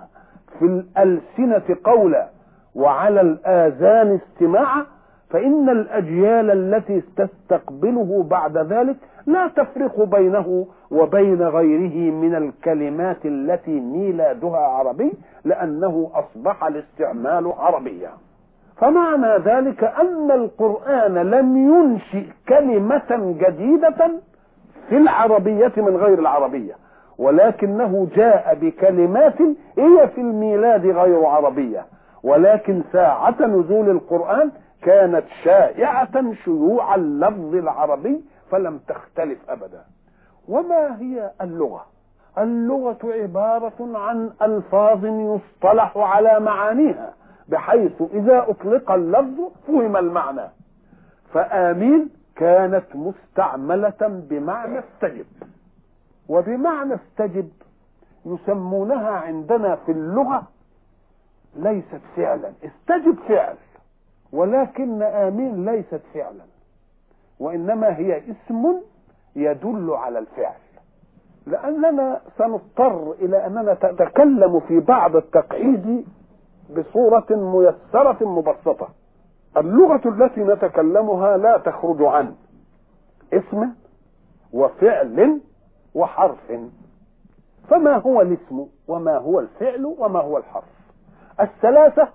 في 0.58 0.64
الألسنة 0.64 1.76
قولا 1.84 2.28
وعلى 2.74 3.20
الآذان 3.20 4.14
استماعا 4.24 4.86
فإن 5.30 5.68
الأجيال 5.68 6.50
التي 6.50 7.02
تستقبله 7.16 8.26
بعد 8.30 8.56
ذلك 8.58 8.96
لا 9.26 9.48
تفرق 9.48 10.02
بينه 10.04 10.66
وبين 10.90 11.42
غيره 11.42 12.12
من 12.14 12.34
الكلمات 12.34 13.16
التي 13.26 13.80
ميلادها 13.80 14.58
عربي 14.58 15.12
لأنه 15.44 16.10
أصبح 16.14 16.64
الاستعمال 16.64 17.52
عربيا. 17.58 18.10
فمعنى 18.76 19.36
ذلك 19.44 19.84
أن 19.84 20.30
القرآن 20.30 21.14
لم 21.14 21.56
ينشئ 21.56 22.26
كلمة 22.48 23.34
جديدة 23.40 24.10
في 24.88 24.96
العربية 24.96 25.72
من 25.76 25.96
غير 25.96 26.18
العربية 26.18 26.74
ولكنه 27.18 28.08
جاء 28.16 28.58
بكلمات 28.60 29.40
هي 29.78 30.08
في 30.14 30.20
الميلاد 30.20 30.86
غير 30.86 31.24
عربية 31.26 31.86
ولكن 32.22 32.82
ساعة 32.92 33.46
نزول 33.46 33.90
القرآن 33.90 34.50
كانت 34.82 35.24
شائعة 35.44 36.32
شيوع 36.44 36.94
اللفظ 36.94 37.54
العربي 37.54 38.24
فلم 38.50 38.78
تختلف 38.78 39.50
أبدا. 39.50 39.84
وما 40.48 41.00
هي 41.00 41.30
اللغة؟ 41.40 41.86
اللغة 42.38 42.98
عبارة 43.04 43.98
عن 43.98 44.30
ألفاظ 44.42 45.04
يصطلح 45.04 45.96
على 45.96 46.40
معانيها 46.40 47.14
بحيث 47.48 48.02
إذا 48.12 48.46
أطلق 48.48 48.90
اللفظ 48.90 49.40
فهم 49.66 49.96
المعنى. 49.96 50.48
فآمين 51.32 52.10
كانت 52.36 52.86
مستعملة 52.94 54.22
بمعنى 54.30 54.78
استجب. 54.78 55.26
وبمعنى 56.28 56.94
استجب 56.94 57.48
يسمونها 58.26 59.10
عندنا 59.10 59.76
في 59.76 59.92
اللغة 59.92 60.42
ليست 61.56 62.00
فعلا 62.16 62.52
استجب 62.64 63.18
فعل. 63.28 63.56
ولكن 64.32 65.02
آمين 65.02 65.64
ليست 65.64 66.00
فعلا. 66.14 66.44
وإنما 67.40 67.96
هي 67.96 68.18
اسم 68.18 68.80
يدل 69.36 69.90
على 69.90 70.18
الفعل. 70.18 70.54
لأننا 71.46 72.20
سنضطر 72.38 73.12
إلى 73.12 73.46
أننا 73.46 73.72
نتكلم 73.84 74.60
في 74.60 74.80
بعض 74.80 75.16
التقعيد 75.16 76.06
بصورة 76.76 77.26
ميسرة 77.30 78.28
مبسطة. 78.28 78.88
اللغة 79.56 80.00
التي 80.08 80.40
نتكلمها 80.40 81.36
لا 81.36 81.58
تخرج 81.58 82.02
عن 82.02 82.34
اسم 83.32 83.68
وفعل 84.52 85.40
وحرف. 85.94 86.52
فما 87.68 87.96
هو 87.96 88.20
الاسم 88.20 88.66
وما 88.88 89.16
هو 89.16 89.40
الفعل 89.40 89.84
وما 89.98 90.20
هو 90.20 90.38
الحرف؟ 90.38 90.64
الثلاثة 91.40 92.08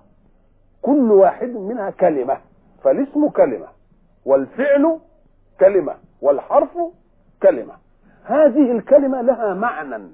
كل 0.84 1.12
واحد 1.12 1.48
منها 1.48 1.90
كلمة 1.90 2.38
فالاسم 2.82 3.28
كلمة 3.28 3.66
والفعل 4.24 4.98
كلمة 5.60 5.94
والحرف 6.22 6.78
كلمة. 7.42 7.74
هذه 8.24 8.72
الكلمة 8.72 9.22
لها 9.22 9.54
معنى 9.54 10.04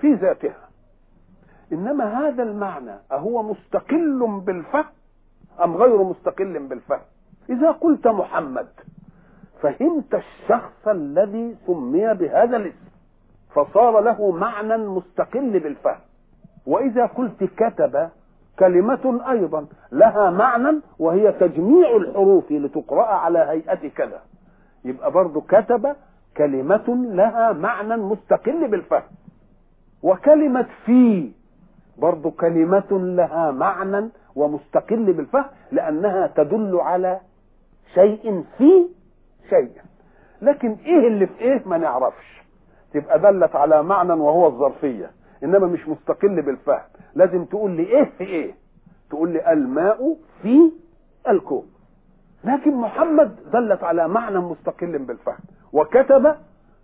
في 0.00 0.14
ذاتها. 0.14 0.68
إنما 1.72 2.04
هذا 2.28 2.42
المعنى 2.42 2.94
أهو 3.12 3.42
مستقل 3.42 4.40
بالفهم 4.46 4.84
أم 5.64 5.76
غير 5.76 6.02
مستقل 6.02 6.68
بالفهم؟ 6.68 7.00
إذا 7.50 7.70
قلت 7.70 8.06
محمد 8.06 8.68
فهمت 9.62 10.14
الشخص 10.14 10.88
الذي 10.88 11.56
سمي 11.66 12.14
بهذا 12.14 12.56
الاسم 12.56 12.88
فصار 13.54 14.00
له 14.00 14.30
معنى 14.30 14.76
مستقل 14.76 15.60
بالفهم. 15.60 16.00
وإذا 16.66 17.06
قلت 17.06 17.44
كتب 17.44 18.08
كلمة 18.58 19.20
أيضا 19.30 19.66
لها 19.92 20.30
معنى 20.30 20.80
وهي 20.98 21.32
تجميع 21.32 21.96
الحروف 21.96 22.52
لتقرأ 22.52 23.06
على 23.06 23.38
هيئة 23.38 23.88
كذا. 23.88 24.20
يبقى 24.84 25.10
برضو 25.10 25.40
كتب 25.40 25.96
كلمة 26.36 27.06
لها 27.10 27.52
معنى 27.52 27.96
مستقل 27.96 28.68
بالفهم. 28.68 29.02
وكلمة 30.02 30.66
في 30.84 31.30
برضو 31.98 32.30
كلمة 32.30 32.86
لها 32.90 33.50
معنى 33.50 34.08
ومستقل 34.36 35.12
بالفهم 35.12 35.44
لأنها 35.72 36.26
تدل 36.26 36.76
على 36.80 37.20
شيء 37.94 38.44
في 38.58 38.88
شيء. 39.50 39.70
لكن 40.42 40.76
إيه 40.86 41.08
اللي 41.08 41.26
في 41.26 41.40
إيه 41.40 41.62
ما 41.66 41.78
نعرفش. 41.78 42.42
تبقى 42.94 43.18
دلت 43.18 43.56
على 43.56 43.82
معنى 43.82 44.12
وهو 44.12 44.46
الظرفية. 44.46 45.10
إنما 45.44 45.66
مش 45.66 45.88
مستقل 45.88 46.42
بالفهم. 46.42 46.80
لازم 47.14 47.44
تقول 47.44 47.70
لي 47.70 47.82
إيه 47.82 48.04
في 48.18 48.24
إيه. 48.24 48.54
تقول 49.10 49.32
لي 49.32 49.52
الماء 49.52 50.16
في 50.42 50.72
الكوب 51.28 51.66
لكن 52.44 52.74
محمد 52.74 53.36
دلت 53.52 53.84
على 53.84 54.08
معنى 54.08 54.38
مستقل 54.38 54.98
بالفهم. 54.98 55.38
وكتب 55.72 56.34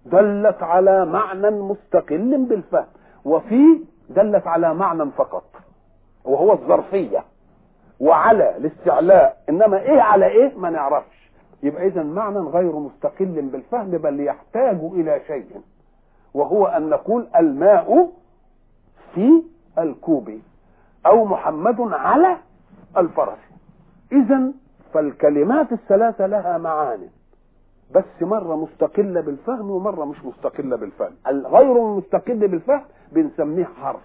دلت 0.06 0.62
على 0.62 1.06
معنى 1.06 1.50
مستقل 1.50 2.44
بالفهم. 2.48 2.86
وفي 3.24 3.80
دلت 4.10 4.46
على 4.46 4.74
معنى 4.74 5.10
فقط. 5.10 5.44
وهو 6.24 6.52
الظرفية. 6.52 7.24
وعلى 8.00 8.56
الاستعلاء. 8.56 9.36
إنما 9.48 9.80
إيه 9.80 10.00
على 10.00 10.26
إيه 10.26 10.52
ما 10.58 10.70
نعرفش. 10.70 11.30
يبقى 11.62 11.86
إذا 11.86 12.02
معنى 12.02 12.38
غير 12.38 12.72
مستقل 12.78 13.42
بالفهم 13.52 13.90
بل 13.90 14.20
يحتاج 14.20 14.78
إلى 14.82 15.20
شيء. 15.26 15.60
وهو 16.34 16.66
أن 16.66 16.88
نقول 16.88 17.26
الماء 17.36 18.12
في 19.14 19.42
الكوب 19.78 20.30
أو 21.06 21.24
محمد 21.24 21.80
على 21.80 22.36
الفرس. 22.96 23.38
اذا 24.12 24.52
فالكلمات 24.94 25.72
الثلاثة 25.72 26.26
لها 26.26 26.58
معاني 26.58 27.08
بس 27.94 28.04
مرة 28.22 28.56
مستقلة 28.56 29.20
بالفهم 29.20 29.70
ومرة 29.70 30.04
مش 30.04 30.24
مستقلة 30.24 30.76
بالفهم. 30.76 31.12
الغير 31.26 31.82
مستقل 31.82 32.48
بالفهم 32.48 32.82
بنسميه 33.12 33.64
حرف. 33.64 34.00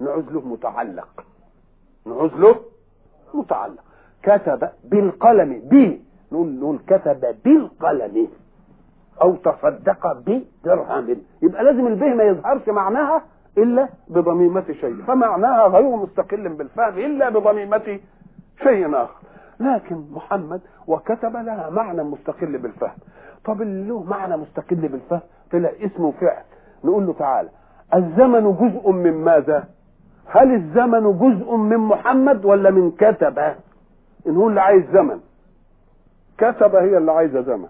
نعوز 0.00 0.24
له 0.30 0.40
متعلق. 0.40 1.24
نعوز 2.06 2.32
له 2.32 2.56
متعلق. 3.34 3.82
كتب 4.22 4.68
بالقلم 4.84 5.62
ب. 5.64 5.98
نقول 6.32 6.48
نقول 6.48 6.78
كتب 6.86 7.36
بالقلم 7.44 8.28
أو 9.22 9.36
تصدق 9.36 10.12
بدرهم. 10.12 11.16
يبقى 11.42 11.64
لازم 11.64 11.86
البه 11.86 12.14
ما 12.14 12.24
يظهرش 12.24 12.68
معناها 12.68 13.22
إلا 13.58 13.88
بضميمة 14.08 14.64
شيء. 14.80 15.02
فمعناها 15.06 15.68
غير 15.68 15.96
مستقل 15.96 16.48
بالفهم 16.48 16.98
إلا 16.98 17.28
بضميمة 17.28 17.98
شيء 18.62 18.96
آخر. 18.96 19.14
لكن 19.60 20.04
محمد 20.12 20.60
وكتب 20.86 21.36
لها 21.36 21.70
معنى 21.70 22.02
مستقل 22.02 22.58
بالفهم 22.58 22.96
طب 23.44 23.62
اللي 23.62 23.88
له 23.88 24.02
معنى 24.02 24.36
مستقل 24.36 24.76
بالفهم 24.76 25.20
طلع 25.52 25.70
اسمه 25.80 26.10
فعل 26.20 26.42
نقول 26.84 27.06
له 27.06 27.12
تعالى 27.12 27.48
الزمن 27.94 28.52
جزء 28.52 28.90
من 28.90 29.24
ماذا؟ 29.24 29.64
هل 30.26 30.54
الزمن 30.54 31.18
جزء 31.18 31.56
من 31.56 31.76
محمد 31.76 32.44
ولا 32.44 32.70
من 32.70 32.90
كتب؟ 32.90 33.38
ان 34.26 34.36
هو 34.36 34.48
اللي 34.48 34.60
عايز 34.60 34.84
زمن. 34.92 35.20
كتب 36.38 36.74
هي 36.74 36.98
اللي 36.98 37.12
عايزة 37.12 37.40
زمن. 37.40 37.68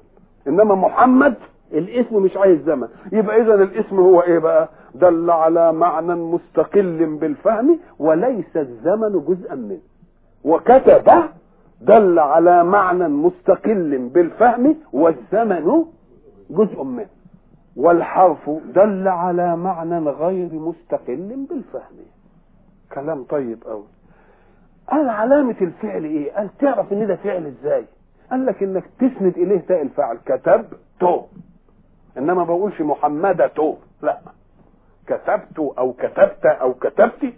إنما 0.48 0.74
محمد 0.74 1.34
الاسم 1.72 2.16
مش 2.22 2.36
عايز 2.36 2.60
زمن. 2.60 2.88
يبقى 3.12 3.40
إذا 3.42 3.54
الاسم 3.54 3.96
هو 4.00 4.20
إيه 4.22 4.38
بقى؟ 4.38 4.68
دل 4.94 5.30
على 5.30 5.72
معنى 5.72 6.14
مستقل 6.14 7.16
بالفهم 7.20 7.78
وليس 7.98 8.56
الزمن 8.56 9.24
جزءا 9.28 9.54
منه. 9.54 9.80
وكتب 10.44 11.12
دل 11.80 12.18
على 12.18 12.64
معنى 12.64 13.08
مستقل 13.08 14.10
بالفهم 14.14 14.76
والزمن 14.92 15.84
جزء 16.50 16.82
منه. 16.82 17.06
والحرف 17.76 18.50
دل 18.74 19.08
على 19.08 19.56
معنى 19.56 19.98
غير 19.98 20.52
مستقل 20.52 21.46
بالفهم. 21.50 21.96
كلام 22.94 23.22
طيب 23.24 23.58
قوي 23.64 23.84
قال 24.90 25.08
علامة 25.08 25.56
الفعل 25.60 26.04
إيه؟ 26.04 26.32
قال 26.32 26.48
تعرف 26.58 26.92
إن 26.92 27.06
ده 27.06 27.16
فعل 27.16 27.46
إزاي؟ 27.46 27.84
قال 28.30 28.46
لك 28.46 28.62
إنك 28.62 28.84
تسند 28.98 29.34
إليه 29.36 29.58
تاء 29.58 29.82
الفاعل 29.82 30.16
كتبت 30.26 30.66
إنما 32.18 32.44
بقولش 32.44 32.80
محمدة. 32.80 33.74
لا. 34.02 34.18
كتبت 35.06 35.58
أو 35.78 35.92
كتبت 35.92 36.46
أو 36.46 36.74
كتبت. 36.74 37.32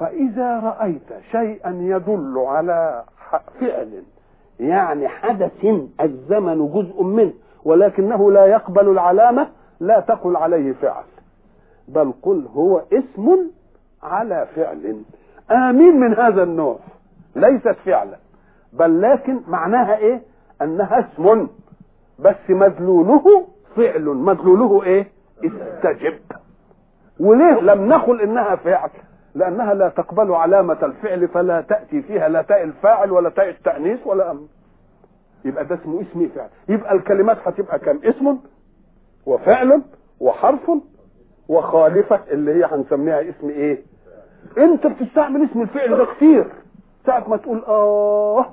فإذا 0.00 0.60
رأيت 0.60 1.12
شيئا 1.30 1.70
يدل 1.70 2.38
على 2.38 3.04
فعل 3.60 4.02
يعني 4.60 5.08
حدث 5.08 5.66
الزمن 6.00 6.68
جزء 6.72 7.02
منه 7.02 7.32
ولكنه 7.64 8.32
لا 8.32 8.46
يقبل 8.46 8.88
العلامة 8.88 9.48
لا 9.80 10.00
تقل 10.00 10.36
عليه 10.36 10.72
فعل. 10.72 11.04
بل 11.88 12.12
قل 12.22 12.46
هو 12.54 12.82
اسم 12.92 13.50
على 14.02 14.48
فعل. 14.56 15.02
آمين 15.50 16.00
من 16.00 16.14
هذا 16.14 16.42
النوع. 16.42 16.78
ليست 17.36 17.76
فعلا. 17.84 18.16
بل 18.72 19.02
لكن 19.02 19.40
معناها 19.48 19.96
إيه؟ 19.96 20.22
أنها 20.62 21.00
اسم. 21.00 21.48
بس 22.18 22.50
مدلوله 22.50 23.46
فعل 23.76 24.04
مدلوله 24.04 24.82
إيه؟ 24.82 25.08
استجب. 25.44 26.18
وليه 27.20 27.60
لم 27.60 27.88
نقل 27.88 28.20
إنها 28.20 28.56
فعل؟ 28.56 28.90
لأنها 29.34 29.74
لا 29.74 29.88
تقبل 29.88 30.32
علامة 30.32 30.78
الفعل 30.82 31.28
فلا 31.28 31.60
تأتي 31.60 32.02
فيها 32.02 32.28
لا 32.28 32.42
تاء 32.42 32.62
الفاعل 32.62 33.12
ولا 33.12 33.30
تاء 33.30 33.48
التأنيث 33.48 34.06
ولا 34.06 34.30
أمر 34.30 34.46
يبقى 35.44 35.64
ده 35.64 35.74
اسمه 35.74 36.00
اسم 36.02 36.28
فعل. 36.28 36.48
يبقى 36.68 36.94
الكلمات 36.94 37.38
هتبقى 37.48 37.78
كم؟ 37.78 37.98
اسم 38.04 38.38
وفعل 39.26 39.82
وحرف 40.20 40.70
وخالفة 41.48 42.20
اللي 42.30 42.52
هي 42.54 42.64
هنسميها 42.72 43.20
اسم 43.28 43.48
إيه؟ 43.48 43.82
أنت 44.58 44.86
بتستعمل 44.86 45.44
اسم 45.50 45.62
الفعل 45.62 45.96
ده 45.96 46.04
كتير. 46.16 46.46
ساعة 47.06 47.28
ما 47.28 47.36
تقول 47.36 47.64
آه 47.68 48.46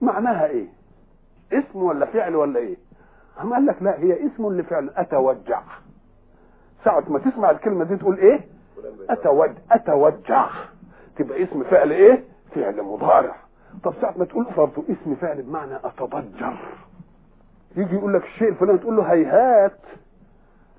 معناها 0.00 0.46
إيه؟ 0.46 0.66
اسم 1.52 1.82
ولا 1.82 2.06
فعل 2.06 2.36
ولا 2.36 2.58
إيه؟ 2.58 2.76
هم 3.38 3.54
قال 3.54 3.66
لك 3.66 3.82
لا 3.82 3.98
هي 3.98 4.26
اسم 4.26 4.52
لفعل 4.52 4.90
أتوجع. 4.96 5.62
ساعة 6.84 7.04
ما 7.08 7.18
تسمع 7.18 7.50
الكلمة 7.50 7.84
دي 7.84 7.96
تقول 7.96 8.18
إيه؟ 8.18 8.40
اتوج 9.10 9.50
أتوجع. 9.70 10.46
تبقى 11.16 11.42
اسم 11.42 11.62
فعل 11.62 11.90
إيه؟ 11.90 12.24
فعل 12.54 12.82
مضارع. 12.82 13.36
طب 13.84 13.94
ساعة 14.00 14.14
ما 14.16 14.24
تقول 14.24 14.46
برضه 14.56 14.82
اسم 14.90 15.14
فعل 15.14 15.42
بمعنى 15.42 15.76
أتضجر. 15.84 16.56
يجي 17.76 17.94
يقول 17.94 18.14
لك 18.14 18.24
الشيء 18.24 18.48
الفلاني 18.48 18.78
تقول 18.78 18.96
له 18.96 19.02
هيهات. 19.02 19.78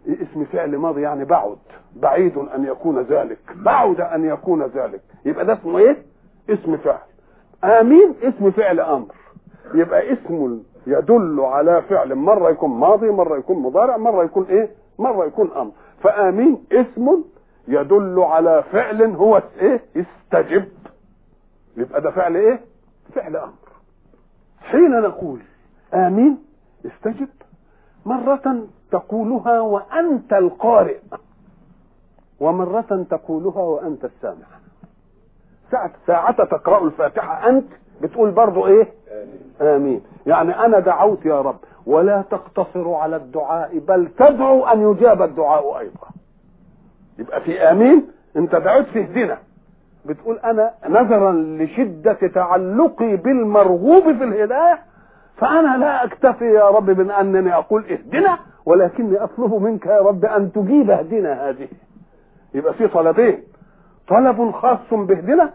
اسم 0.08 0.46
فعل 0.46 0.78
ماضي 0.78 1.02
يعني 1.02 1.26
بعد. 1.26 1.58
بعيد 1.96 2.38
أن 2.38 2.66
يكون 2.66 3.00
ذلك. 3.02 3.40
بعد 3.56 4.02
أن 4.02 4.26
يكون 4.26 4.64
ذلك. 4.64 5.02
يبقى 5.26 5.46
ده 5.46 5.54
اسمه 5.54 5.78
إيه؟ 5.80 5.98
اسم 6.50 6.78
فعل. 6.78 7.00
آمين 7.64 8.16
اسم 8.24 8.52
فعل 8.52 8.80
أمر. 8.80 9.16
يبقى 9.74 10.14
اسم 10.14 10.62
يدل 10.88 11.40
على 11.40 11.82
فعل 11.82 12.16
مرة 12.16 12.50
يكون 12.50 12.70
ماضي 12.80 13.10
مرة 13.12 13.38
يكون 13.38 13.58
مضارع 13.62 13.98
مرة 13.98 14.24
يكون 14.24 14.46
إيه؟ 14.46 14.70
مرة 15.00 15.26
يكون 15.26 15.52
أمر. 15.52 15.72
فآمين 16.04 16.64
اسم 16.72 17.24
يدل 17.68 18.20
على 18.20 18.64
فعل 18.72 19.04
هو 19.04 19.42
إيه؟ 19.60 19.82
استجب. 19.96 20.70
يبقى 21.78 22.02
ده 22.02 22.12
فعل 22.12 22.36
إيه؟ 22.36 22.62
فعل 23.16 23.36
أمر. 23.36 23.54
حين 24.62 24.92
نقول 25.02 25.40
آمين 25.94 26.38
استجب 26.86 27.30
مرة 28.06 28.68
تقولها 28.92 29.60
وأنت 29.60 30.34
القارئ 30.34 31.00
ومرة 32.40 33.06
تقولها 33.10 33.62
وأنت 33.62 34.06
السامع. 34.06 34.46
ساعة 35.74 35.92
ساعة 36.08 36.44
تقرأ 36.46 36.86
الفاتحة. 36.86 37.50
أنت 37.50 37.66
بتقول 38.02 38.32
برضو 38.32 38.68
إيه؟ 38.68 38.88
آمين. 39.62 40.02
يعني 40.26 40.60
أنا 40.66 40.80
دعوت 40.80 41.26
يا 41.26 41.42
رب. 41.42 41.56
ولا 41.86 42.24
تقتصر 42.32 42.94
على 42.94 43.16
الدعاء 43.16 43.78
بل 43.80 44.08
تدعو 44.20 44.66
أن 44.66 44.92
يجاب 44.92 45.22
الدعاء 45.22 45.80
أيضا. 45.80 46.08
يبقى 47.20 47.42
في 47.42 47.62
آمين؟ 47.62 48.08
أنت 48.38 48.56
دعوت 48.56 48.86
في 48.86 49.00
اهدنا 49.02 49.38
بتقول 50.06 50.38
أنا 50.38 50.72
نظرا 50.90 51.32
لشدة 51.32 52.14
تعلقي 52.14 53.16
بالمرغوب 53.18 54.04
في 54.04 54.24
الهداية 54.24 54.80
فأنا 55.38 55.78
لا 55.78 56.04
أكتفي 56.04 56.46
يا 56.46 56.70
رب 56.70 56.90
من 56.90 57.12
أنني 57.12 57.56
أقول 57.56 57.86
اهدنا 57.86 58.38
ولكني 58.66 59.24
أطلب 59.24 59.54
منك 59.54 59.86
يا 59.86 60.00
رب 60.02 60.26
أن 60.26 60.52
تجيب 60.52 60.92
اهدنا 60.92 61.50
هذه. 61.50 61.68
يبقى 62.54 62.74
في 62.74 62.88
طلبين. 62.88 63.44
طلب 64.08 64.52
خاص 64.52 64.80
باهدنا 64.92 65.50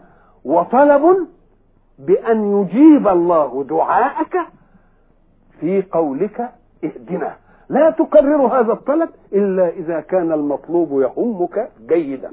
وطلب 0.45 1.27
بأن 1.99 2.61
يجيب 2.61 3.07
الله 3.07 3.63
دعاءك 3.63 4.37
في 5.59 5.83
قولك 5.91 6.49
اهدنا. 6.83 7.35
لا 7.69 7.89
تكرر 7.89 8.59
هذا 8.59 8.73
الطلب 8.73 9.09
إلا 9.33 9.69
إذا 9.69 9.99
كان 9.99 10.31
المطلوب 10.31 11.01
يهمك 11.01 11.69
جيدا. 11.87 12.31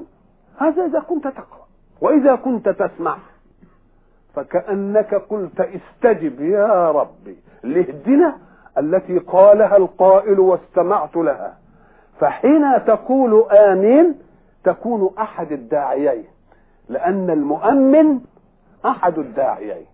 هذا 0.57 0.85
إذا 0.85 0.99
كنت 0.99 1.27
تقرأ 1.27 1.67
وإذا 2.01 2.35
كنت 2.35 2.69
تسمع. 2.69 3.17
فكأنك 4.35 5.15
قلت 5.15 5.59
استجب 5.59 6.41
يا 6.41 6.91
ربي 6.91 7.37
لاهدنا 7.63 8.37
التي 8.77 9.17
قالها 9.17 9.77
القائل 9.77 10.39
واستمعت 10.39 11.15
لها. 11.15 11.57
فحين 12.19 12.85
تقول 12.85 13.43
آمين 13.51 14.15
تكون 14.63 15.09
أحد 15.19 15.51
الداعيين. 15.51 16.36
لأن 16.89 17.29
المؤمن 17.29 18.19
أحد 18.85 19.17
الداعيين. 19.17 19.85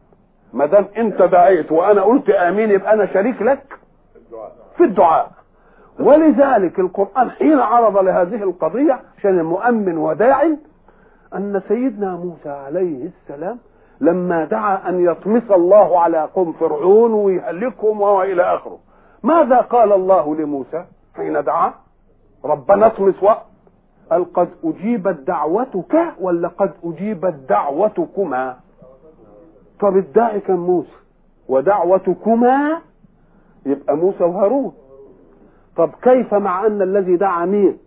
ما 0.53 0.65
دام 0.65 0.86
أنت 0.97 1.21
دعيت 1.21 1.71
وأنا 1.71 2.01
قلت 2.01 2.29
آمين 2.29 2.71
يبقى 2.71 2.93
أنا 2.93 3.06
شريك 3.06 3.41
لك 3.41 3.79
في 4.77 4.84
الدعاء. 4.84 5.32
ولذلك 5.99 6.79
القرآن 6.79 7.32
حين 7.32 7.60
عرض 7.60 7.97
لهذه 7.97 8.43
القضية 8.43 8.99
عشان 9.17 9.39
المؤمن 9.39 9.97
وداعي 9.97 10.58
أن 11.36 11.62
سيدنا 11.67 12.15
موسى 12.15 12.49
عليه 12.49 13.06
السلام 13.06 13.58
لما 14.01 14.45
دعا 14.45 14.89
أن 14.89 15.06
يطمس 15.06 15.51
الله 15.51 15.99
على 15.99 16.29
قوم 16.36 16.53
فرعون 16.53 17.13
ويهلكهم 17.13 18.01
وإلى 18.01 18.56
آخره. 18.56 18.79
ماذا 19.23 19.58
قال 19.62 19.91
الله 19.93 20.36
لموسى 20.36 20.86
حين 21.15 21.43
دعا؟ 21.43 21.73
ربنا 22.45 22.86
اطمس 22.88 23.23
وقت 23.23 23.45
قد 24.12 24.50
أجيبت 24.63 25.16
دعوتك 25.28 26.13
ولا 26.22 26.48
قد 26.48 26.72
أجيبت 26.84 27.34
دعوتكما؟ 27.50 28.56
طب 29.80 29.98
الداعي 29.98 30.39
كان 30.39 30.60
موسى. 30.60 30.98
ودعوتكما؟ 31.50 32.80
يبقى 33.66 33.98
موسى 33.98 34.24
وهارون. 34.24 34.74
طب 35.78 35.89
كيف 36.02 36.34
مع 36.34 36.68
أن 36.68 36.82
الذي 36.82 37.16
دعا 37.16 37.46
مين؟ 37.46 37.78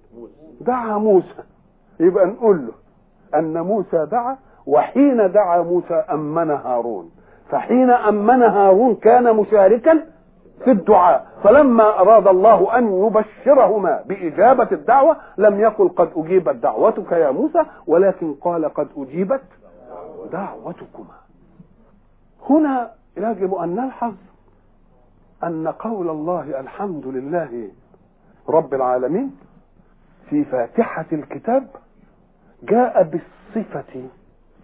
دعا 0.60 0.98
موسى. 0.98 1.42
يبقى 2.00 2.26
نقول 2.26 2.66
له 2.66 2.72
أن 3.38 3.60
موسى 3.60 4.06
دعا 4.06 4.36
وحين 4.66 5.32
دعا 5.32 5.62
موسى 5.62 5.94
أمن 5.94 6.50
هارون. 6.50 7.10
فحين 7.50 7.90
أمن 7.90 8.42
هارون 8.42 8.94
كان 8.94 9.36
مشاركا 9.36 10.02
في 10.64 10.70
الدعاء. 10.70 11.26
فلما 11.44 12.00
أراد 12.00 12.28
الله 12.28 12.78
أن 12.78 13.06
يبشرهما 13.06 14.02
بإجابة 14.06 14.68
الدعوة 14.72 15.16
لم 15.38 15.60
يقل 15.60 15.88
قد 15.88 16.10
أجيبت 16.16 16.56
دعوتك 16.56 17.12
يا 17.12 17.30
موسى 17.30 17.62
ولكن 17.86 18.34
قال 18.34 18.64
قد 18.74 18.88
أجيبت 18.96 19.42
دعوتكما. 20.32 21.14
هنا 22.50 22.90
يجب 23.16 23.54
أن 23.54 23.74
نلحظ 23.76 24.12
أن 25.44 25.68
قول 25.68 26.08
الله 26.10 26.60
الحمد 26.60 27.06
لله 27.06 27.68
رب 28.48 28.74
العالمين 28.74 29.36
في 30.30 30.44
فاتحة 30.44 31.06
الكتاب 31.12 31.66
جاء 32.62 33.02
بالصفة 33.02 34.02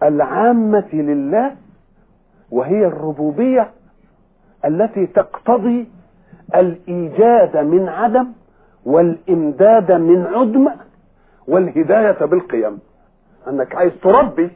العامة 0.03 0.89
لله 0.93 1.55
وهي 2.51 2.85
الربوبية 2.85 3.71
التي 4.65 5.05
تقتضي 5.07 5.87
الإيجاد 6.55 7.57
من 7.57 7.89
عدم 7.89 8.27
والإمداد 8.85 9.91
من 9.91 10.25
عدم 10.25 10.69
والهداية 11.47 12.25
بالقيم. 12.25 12.79
أنك 13.47 13.75
عايز 13.75 13.93
تربي 14.03 14.49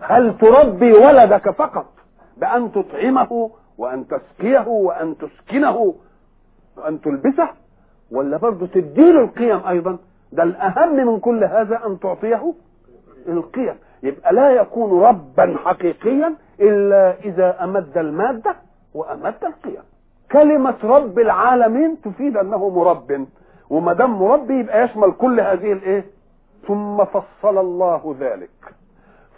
هل 0.00 0.38
تربي 0.38 0.92
ولدك 0.92 1.50
فقط 1.50 1.86
بأن 2.36 2.72
تطعمه 2.72 3.50
وأن 3.78 4.04
تسقيه 4.08 4.66
وأن 4.68 5.16
تسكنه 5.18 5.94
وأن 6.76 7.00
تلبسه؟ 7.00 7.48
ولا 8.10 8.36
برضه 8.36 8.66
تديله 8.66 9.20
القيم 9.20 9.66
أيضا؟ 9.68 9.98
ده 10.32 10.42
الأهم 10.42 10.96
من 11.06 11.20
كل 11.20 11.44
هذا 11.44 11.80
أن 11.86 11.98
تعطيه 12.00 12.54
القيم. 13.28 13.74
يبقى 14.02 14.32
لا 14.34 14.50
يكون 14.50 15.02
ربا 15.02 15.56
حقيقيا 15.64 16.34
إلا 16.60 17.14
إذا 17.24 17.64
أمد 17.64 17.98
المادة 17.98 18.54
وأمد 18.94 19.34
القيم 19.42 19.82
كلمة 20.32 20.76
رب 20.84 21.18
العالمين 21.18 22.00
تفيد 22.00 22.36
أنه 22.36 22.68
مرب. 22.68 23.26
وما 23.70 23.92
دام 23.92 24.22
مربي 24.22 24.60
يبقى 24.60 24.84
يشمل 24.84 25.12
كل 25.12 25.40
هذه 25.40 25.72
الإيه؟ 25.72 26.04
ثم 26.66 27.04
فصل 27.04 27.58
الله 27.58 28.16
ذلك. 28.20 28.74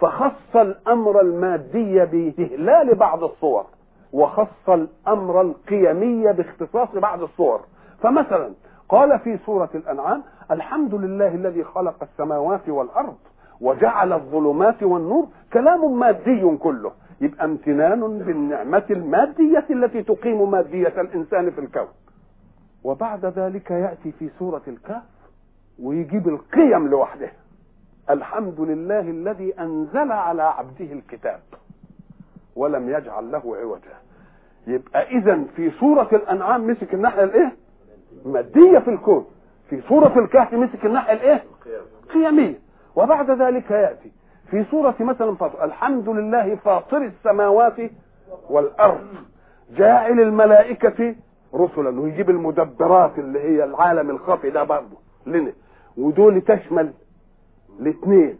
فخص 0.01 0.57
الأمر 0.57 1.21
المادي 1.21 2.05
بإهلال 2.05 2.95
بعض 2.95 3.25
الصور 3.25 3.65
وخص 4.13 4.69
الأمر 4.69 5.41
القيمي 5.41 6.33
باختصاص 6.33 6.89
بعض 6.95 7.23
الصور. 7.23 7.61
فمثلا 8.03 8.51
قال 8.89 9.19
في 9.19 9.39
سورة 9.47 9.71
الأنعام 9.75 10.23
الحمد 10.51 10.95
لله 10.95 11.29
الذي 11.35 11.65
خلق 11.65 11.97
السماوات 12.03 12.69
والأرض 12.69 13.17
وجعل 13.61 14.13
الظلمات 14.13 14.83
والنور. 14.83 15.27
كلام 15.53 15.99
مادي 15.99 16.57
كله. 16.57 16.93
يبقى 17.23 17.45
امتنان 17.45 18.19
بالنعمة 18.19 18.85
المادية 18.91 19.65
التي 19.71 20.03
تقيم 20.03 20.51
مادية 20.51 21.01
الإنسان 21.01 21.51
في 21.51 21.61
الكون. 21.61 21.89
وبعد 22.85 23.25
ذلك 23.27 23.71
يأتي 23.71 24.13
في 24.13 24.31
سورة 24.39 24.63
الكهف 24.69 25.03
ويجيب 25.83 26.29
القيم 26.29 26.89
لوحدها 26.89 27.33
الحمد 28.11 28.61
لله 28.61 29.01
الذي 29.01 29.61
أنزل 29.61 30.13
على 30.13 30.43
عبده 30.43 30.93
الكتاب 30.93 31.41
ولم 32.57 32.89
يجعل 32.89 33.33
له 33.33 33.57
عوجا. 33.57 33.97
يبقى 34.67 35.03
إذا 35.19 35.45
في 35.57 35.71
سورة 35.71 36.09
الأنعام 36.13 36.67
مسك 36.67 36.95
الناحية 36.95 37.25
الإيه؟ 37.25 37.53
مادية 38.25 38.79
في 38.79 38.91
الكون. 38.91 39.27
في 39.71 39.81
سورة 39.89 40.19
الكهف 40.19 40.53
مسك 40.55 40.85
الناحية 40.87 41.13
الإيه؟ 41.13 41.45
قيمية. 42.15 42.59
وبعد 42.97 43.31
ذلك 43.31 43.71
يأتي 43.71 44.13
في 44.53 44.65
سورة 44.71 44.95
مثلا 45.01 45.35
فاطر 45.37 45.65
الحمد 45.65 46.09
لله 46.09 46.55
فاطر 46.57 46.97
السماوات 46.97 47.77
والأرض 48.51 49.07
جاعل 49.77 50.21
الملائكة 50.21 51.15
رسلا 51.55 52.01
ويجيب 52.01 52.31
المدبرات 52.31 53.19
اللي 53.19 53.41
هي 53.41 53.65
العالم 53.65 54.11
الخفي 54.11 54.51
ده 54.51 54.63
برضه 54.65 54.97
لنا 55.27 55.53
ودول 55.99 56.41
تشمل 56.41 56.93
الاثنين. 57.81 58.39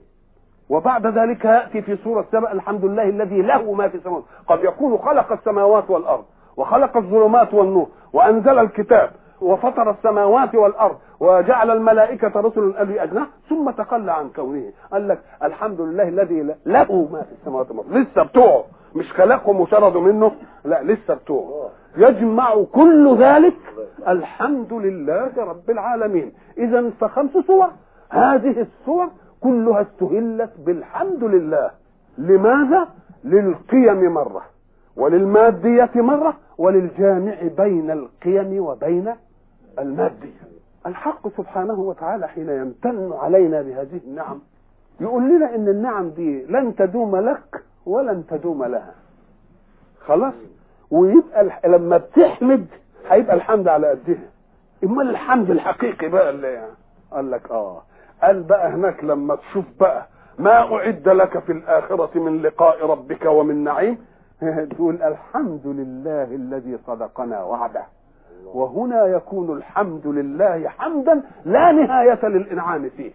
وبعد 0.69 1.07
ذلك 1.07 1.45
يأتي 1.45 1.83
في 1.83 1.97
سورة 1.97 2.27
سبأ 2.33 2.53
الحمد 2.53 2.85
لله 2.85 3.03
الذي 3.03 3.43
له 3.43 3.73
ما 3.73 3.89
في 3.89 3.97
السماوات 3.97 4.25
قد 4.49 4.65
يكون 4.65 4.99
خلق 4.99 5.33
السماوات 5.33 5.91
والأرض 5.91 6.25
وخلق 6.57 6.97
الظلمات 6.97 7.55
والنور 7.55 7.89
وأنزل 8.13 8.59
الكتاب. 8.59 9.11
وفطر 9.43 9.91
السماوات 9.91 10.55
والأرض 10.55 10.97
وجعل 11.21 11.71
الملائكة 11.71 12.41
رسلا 12.41 12.81
اولي 12.81 13.03
اجنحه 13.03 13.29
ثم 13.49 13.71
تخلى 13.71 14.13
عن 14.13 14.29
كونه. 14.29 14.73
قال 14.93 15.09
لك 15.09 15.19
الحمد 15.43 15.81
لله 15.81 16.09
الذي 16.09 16.43
له 16.67 17.09
ما 17.13 17.23
في 17.23 17.33
السماوات 17.33 17.71
والأرض. 17.71 17.97
لسه 17.97 18.23
بتوعه. 18.23 18.65
مش 18.95 19.13
خلقهم 19.13 19.61
وشردوا 19.61 20.01
منه. 20.01 20.33
لا 20.65 20.83
لسه 20.83 21.15
بتوعه. 21.15 21.71
يجمع 21.97 22.63
كل 22.73 23.17
ذلك. 23.19 23.57
الحمد 24.09 24.73
لله 24.73 25.33
رب 25.39 25.71
العالمين. 25.71 26.33
إذا 26.59 26.91
فخمس 27.01 27.31
صور 27.47 27.69
هذه 28.11 28.61
الصور 28.61 29.09
كلها 29.41 29.83
استهلت 29.83 30.51
بالحمد 30.67 31.25
لله. 31.25 31.71
لماذا؟ 32.19 32.89
للقيم 33.25 34.15
مرة. 34.15 34.43
وللمادية 34.97 35.91
مرة. 35.95 36.35
وللجامع 36.59 37.35
بين 37.57 37.91
القيم 37.91 38.65
وبين 38.65 39.15
المادية 39.79 40.43
الحق 40.87 41.29
سبحانه 41.37 41.81
وتعالى 41.81 42.29
حين 42.29 42.49
يمتن 42.49 43.13
علينا 43.13 43.63
بهذه 43.63 44.01
النعم 44.07 44.41
يقول 45.01 45.23
لنا 45.23 45.55
إن 45.55 45.69
النعم 45.69 46.09
دي 46.09 46.45
لن 46.47 46.77
تدوم 46.77 47.17
لك 47.17 47.63
ولن 47.87 48.27
تدوم 48.27 48.65
لها. 48.65 48.95
خلاص؟ 50.07 50.35
ويبقى 50.91 51.49
لما 51.65 51.97
بتحمد 51.97 52.67
هيبقى 53.09 53.35
الحمد 53.37 53.69
على 53.69 53.89
قدها. 53.91 54.29
إمال 54.85 55.11
الحمد 55.11 55.51
الحقيقي 55.51 56.09
بقى 56.09 56.31
اللي 56.31 56.53
يعني. 56.53 56.73
قال 57.13 57.31
لك 57.31 57.51
آه. 57.51 57.83
قال 58.23 58.43
بقى 58.43 58.69
هناك 58.71 59.05
لما 59.05 59.37
تشوف 59.37 59.65
بقى 59.81 60.07
ما 60.39 60.53
أعد 60.77 61.09
لك 61.09 61.39
في 61.39 61.53
الآخرة 61.53 62.19
من 62.19 62.43
لقاء 62.43 62.87
ربك 62.87 63.25
ومن 63.27 63.65
نعيم 63.65 63.99
تقول 64.71 65.03
الحمد 65.03 65.67
لله 65.67 66.25
الذي 66.25 66.79
صدقنا 66.87 67.43
وعده. 67.43 67.83
وهنا 68.45 69.07
يكون 69.07 69.57
الحمد 69.57 70.07
لله 70.07 70.69
حمدا 70.69 71.23
لا 71.45 71.73
نهاية 71.73 72.27
للإنعام 72.27 72.89
فيه. 72.97 73.13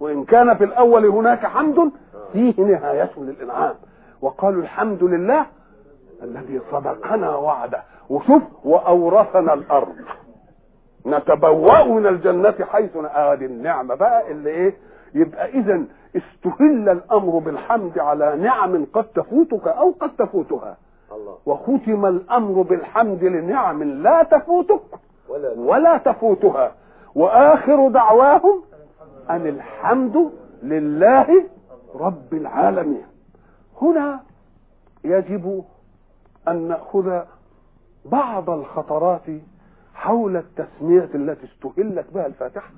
وإن 0.00 0.24
كان 0.24 0.54
في 0.56 0.64
الأول 0.64 1.06
هناك 1.06 1.46
حمد 1.46 1.90
فيه 2.32 2.54
نهاية 2.62 3.10
للإنعام. 3.16 3.74
وقالوا 4.22 4.62
الحمد 4.62 5.02
لله 5.04 5.46
الذي 6.22 6.60
صدقنا 6.72 7.36
وعده. 7.36 7.82
وشوف 8.10 8.42
وأورثنا 8.64 9.52
الأرض. 9.54 9.94
نتبوأ 11.06 11.84
من 11.84 12.06
الجنة 12.06 12.54
حيث 12.72 12.90
آدي 12.96 13.46
النعمة 13.46 13.94
بقى 13.94 14.30
اللي 14.30 14.50
إيه؟ 14.50 14.74
يبقى 15.14 15.48
إذا 15.48 15.82
استهل 16.16 16.88
الأمر 16.88 17.38
بالحمد 17.38 17.98
على 17.98 18.36
نعم 18.36 18.84
قد 18.92 19.04
تفوتك 19.04 19.68
أو 19.68 19.90
قد 20.00 20.16
تفوتها. 20.16 20.76
وختم 21.46 22.06
الأمر 22.06 22.62
بالحمد 22.62 23.24
لنعم 23.24 23.82
لا 23.82 24.22
تفوتك 24.22 24.80
ولا 25.56 25.98
تفوتها. 25.98 26.74
وآخر 27.14 27.88
دعواهم 27.88 28.62
أن 29.30 29.46
الحمد 29.46 30.30
لله 30.62 31.44
رب 31.94 32.32
العالمين. 32.34 33.04
هنا 33.82 34.20
يجب 35.04 35.64
أن 36.48 36.68
نأخذ 36.68 37.20
بعض 38.04 38.50
الخطرات 38.50 39.22
حول 39.94 40.36
التسمية 40.36 41.08
التي 41.14 41.46
استهلت 41.46 42.06
بها 42.14 42.26
الفاتحة 42.26 42.70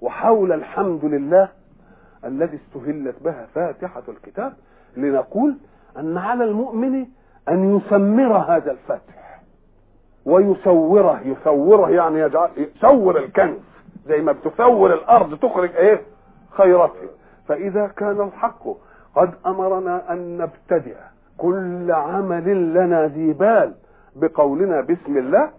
وحول 0.00 0.52
الحمد 0.52 1.04
لله 1.04 1.48
الذي 2.24 2.56
استهلت 2.56 3.22
بها 3.22 3.46
فاتحة 3.54 4.02
الكتاب 4.08 4.52
لنقول 4.96 5.56
أن 5.98 6.18
على 6.18 6.44
المؤمن 6.44 7.06
أن 7.48 7.76
يسمر 7.76 8.36
هذا 8.36 8.70
الفتح. 8.70 9.40
ويصوره 10.26 11.20
يصوره 11.24 11.90
يعني 11.90 12.20
يجعل 12.20 12.50
الكنز 13.18 13.58
زي 14.06 14.20
ما 14.22 14.32
بتثور 14.32 14.94
الأرض 14.94 15.38
تخرج 15.38 15.76
إيه؟ 15.76 16.00
خيرته 16.50 17.08
فإذا 17.48 17.86
كان 17.86 18.20
الحق 18.20 18.62
قد 19.14 19.30
أمرنا 19.46 20.12
أن 20.12 20.38
نبتدئ 20.38 20.96
كل 21.38 21.92
عمل 21.92 22.74
لنا 22.74 23.06
ذي 23.06 23.32
بال 23.32 23.74
بقولنا 24.16 24.80
بسم 24.80 25.16
الله 25.18 25.50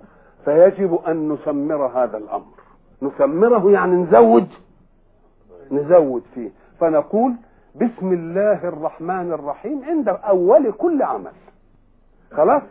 فيجب 0.46 1.00
أن 1.08 1.30
نسمر 1.30 1.86
هذا 1.86 2.18
الأمر. 2.18 2.60
نسمره 3.02 3.72
يعني 3.72 3.96
نزود 3.96 4.48
نزود 5.72 6.24
فيه. 6.36 6.50
فنقول 6.80 7.34
بسم 7.76 8.14
الله 8.14 8.68
الرحمن 8.68 9.32
الرحيم 9.32 9.84
عند 9.84 10.10
أول 10.10 10.72
كل 10.72 11.04
عمل. 11.04 11.32
خلاص؟ 12.32 12.62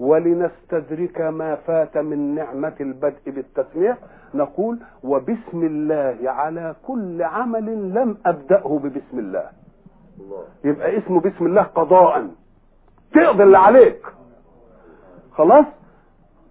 ولنستدرك 0.00 1.20
ما 1.20 1.54
فات 1.54 1.98
من 1.98 2.34
نعمة 2.34 2.74
البدء 2.80 3.20
بالتسمية. 3.26 3.98
نقول 4.34 4.78
وبسم 5.02 5.62
الله 5.66 6.16
على 6.30 6.74
كل 6.86 7.22
عمل 7.22 7.94
لم 7.94 8.16
أبدأه 8.26 8.80
ببسم 8.82 9.18
الله. 9.18 9.44
يبقى 10.64 10.98
اسمه 10.98 11.20
بسم 11.20 11.46
الله 11.46 11.62
قضاء. 11.62 12.28
تقضي 13.14 13.42
اللي 13.42 13.58
عليك. 13.58 14.06
خلاص؟ 15.32 15.66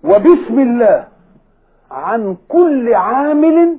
وبسم 0.04 0.60
الله 0.60 1.08
عن 1.91 2.38
كل 2.49 2.93
عامل 2.93 3.78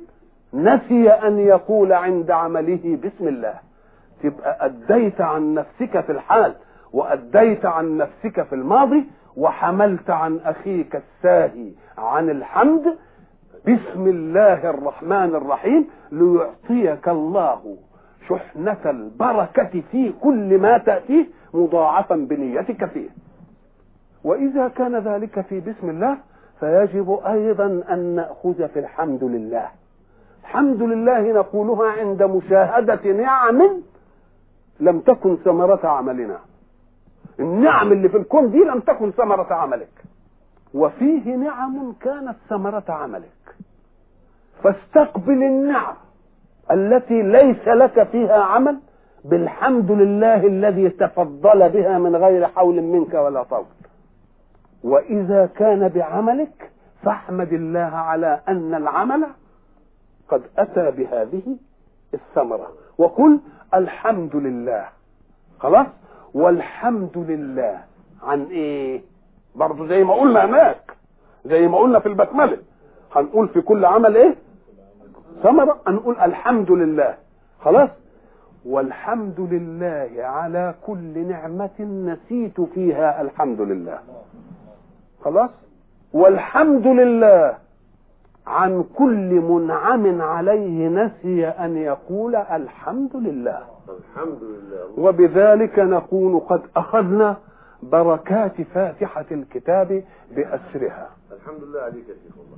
نسي 0.54 1.10
أن 1.10 1.38
يقول 1.38 1.92
عند 1.92 2.30
عمله 2.30 2.98
بسم 3.04 3.28
الله. 3.28 3.54
تبقى 4.22 4.66
أديت 4.66 5.20
عن 5.20 5.54
نفسك 5.54 6.00
في 6.00 6.12
الحال. 6.12 6.54
وأديت 6.92 7.66
عن 7.66 7.96
نفسك 7.96 8.42
في 8.42 8.54
الماضي 8.54 9.04
وحملت 9.36 10.10
عن 10.10 10.40
أخيك 10.44 10.96
الساهي 10.96 11.72
عن 11.98 12.30
الحمد. 12.30 12.96
بسم 13.64 14.06
الله 14.06 14.70
الرحمن 14.70 15.34
الرحيم. 15.34 15.86
ليعطيك 16.12 17.08
الله 17.08 17.76
شحنة 18.28 18.90
البركة 18.90 19.82
في 19.92 20.12
كل 20.20 20.58
ما 20.58 20.78
تأتيه 20.78 21.26
مضاعفا 21.54 22.16
بنيتك 22.16 22.84
فيه. 22.84 23.08
وإذا 24.24 24.68
كان 24.68 24.96
ذلك 24.96 25.40
في 25.40 25.60
بسم 25.60 25.90
الله 25.90 26.16
فيجب 26.60 27.20
أيضا 27.26 27.82
أن 27.90 27.98
نأخذ 27.98 28.68
في 28.68 28.78
الحمد 28.78 29.24
لله. 29.24 29.68
الحمد 30.42 30.82
لله 30.82 31.20
نقولها 31.32 31.90
عند 31.90 32.22
مشاهدة 32.22 33.12
نعم 33.12 33.82
لم 34.80 35.00
تكن 35.00 35.36
ثمرة 35.36 35.86
عملنا. 35.86 36.38
النعم 37.40 37.92
اللي 37.92 38.08
في 38.08 38.16
الكون 38.16 38.50
دي 38.50 38.58
لم 38.58 38.80
تكن 38.80 39.10
ثمرة 39.10 39.54
عملك. 39.54 40.04
وفيه 40.74 41.36
نعم 41.36 41.92
كانت 42.00 42.36
ثمرة 42.48 42.84
عملك. 42.88 43.56
فاستقبل 44.62 45.42
النعم 45.42 45.94
التي 46.70 47.22
ليس 47.22 47.68
لك 47.68 48.02
فيها 48.02 48.42
عمل 48.42 48.78
بالحمد 49.24 49.90
لله 49.90 50.46
الذي 50.46 50.88
تفضل 50.88 51.68
بها 51.68 51.98
من 51.98 52.16
غير 52.16 52.46
حول 52.46 52.82
منك 52.82 53.14
ولا 53.14 53.42
طول. 53.42 53.64
وإذا 54.84 55.46
كان 55.46 55.88
بعملك 55.88 56.70
فاحمد 57.02 57.52
الله 57.52 57.80
على 57.80 58.40
أن 58.48 58.74
العمل 58.74 59.26
قد 60.28 60.42
أتى 60.58 60.90
بهذه 60.90 61.56
الثمرة. 62.14 62.68
وقل 62.98 63.40
الحمد 63.74 64.36
لله. 64.36 64.84
خلاص؟ 65.60 65.86
والحمد 66.40 67.18
لله. 67.18 67.78
عن 68.22 68.44
إيه؟ 68.44 69.00
برضه 69.54 69.86
زي 69.86 70.04
ما 70.04 70.14
قلنا 70.14 70.44
هناك. 70.44 70.96
زي 71.44 71.68
ما 71.68 71.78
قلنا 71.78 71.98
في 71.98 72.08
البسمله 72.08 72.58
هنقول 73.14 73.48
في 73.48 73.60
كل 73.60 73.84
عمل 73.84 74.16
إيه؟ 74.16 74.34
ثمرة. 75.42 75.78
هنقول 75.86 76.16
الحمد 76.18 76.70
لله. 76.70 77.14
خلاص؟ 77.60 77.88
والحمد 78.66 79.40
لله 79.40 80.10
على 80.18 80.74
كل 80.86 81.18
نعمة 81.28 81.80
نسيت 81.80 82.60
فيها 82.60 83.20
الحمد 83.22 83.60
لله. 83.60 83.98
خلاص؟ 85.24 85.50
والحمد 86.12 86.86
لله 86.86 87.54
عن 88.46 88.84
كل 88.94 89.40
منعم 89.40 90.22
عليه 90.22 90.88
نسي 90.88 91.46
أن 91.46 91.76
يقول 91.76 92.36
الحمد 92.36 93.16
لله. 93.16 93.60
الحمد 93.88 94.38
لله. 94.42 94.98
وبذلك 94.98 95.78
نكون 95.78 96.38
قد 96.38 96.60
أخذنا 96.76 97.36
بركات 97.82 98.62
فاتحة 98.62 99.24
الكتاب 99.30 100.04
بأسرها. 100.36 101.08
الحمد 101.32 101.62
لله 101.64 101.80
عليك 101.80 102.08
يا 102.08 102.14
شيخ 102.14 102.38
والله 102.38 102.56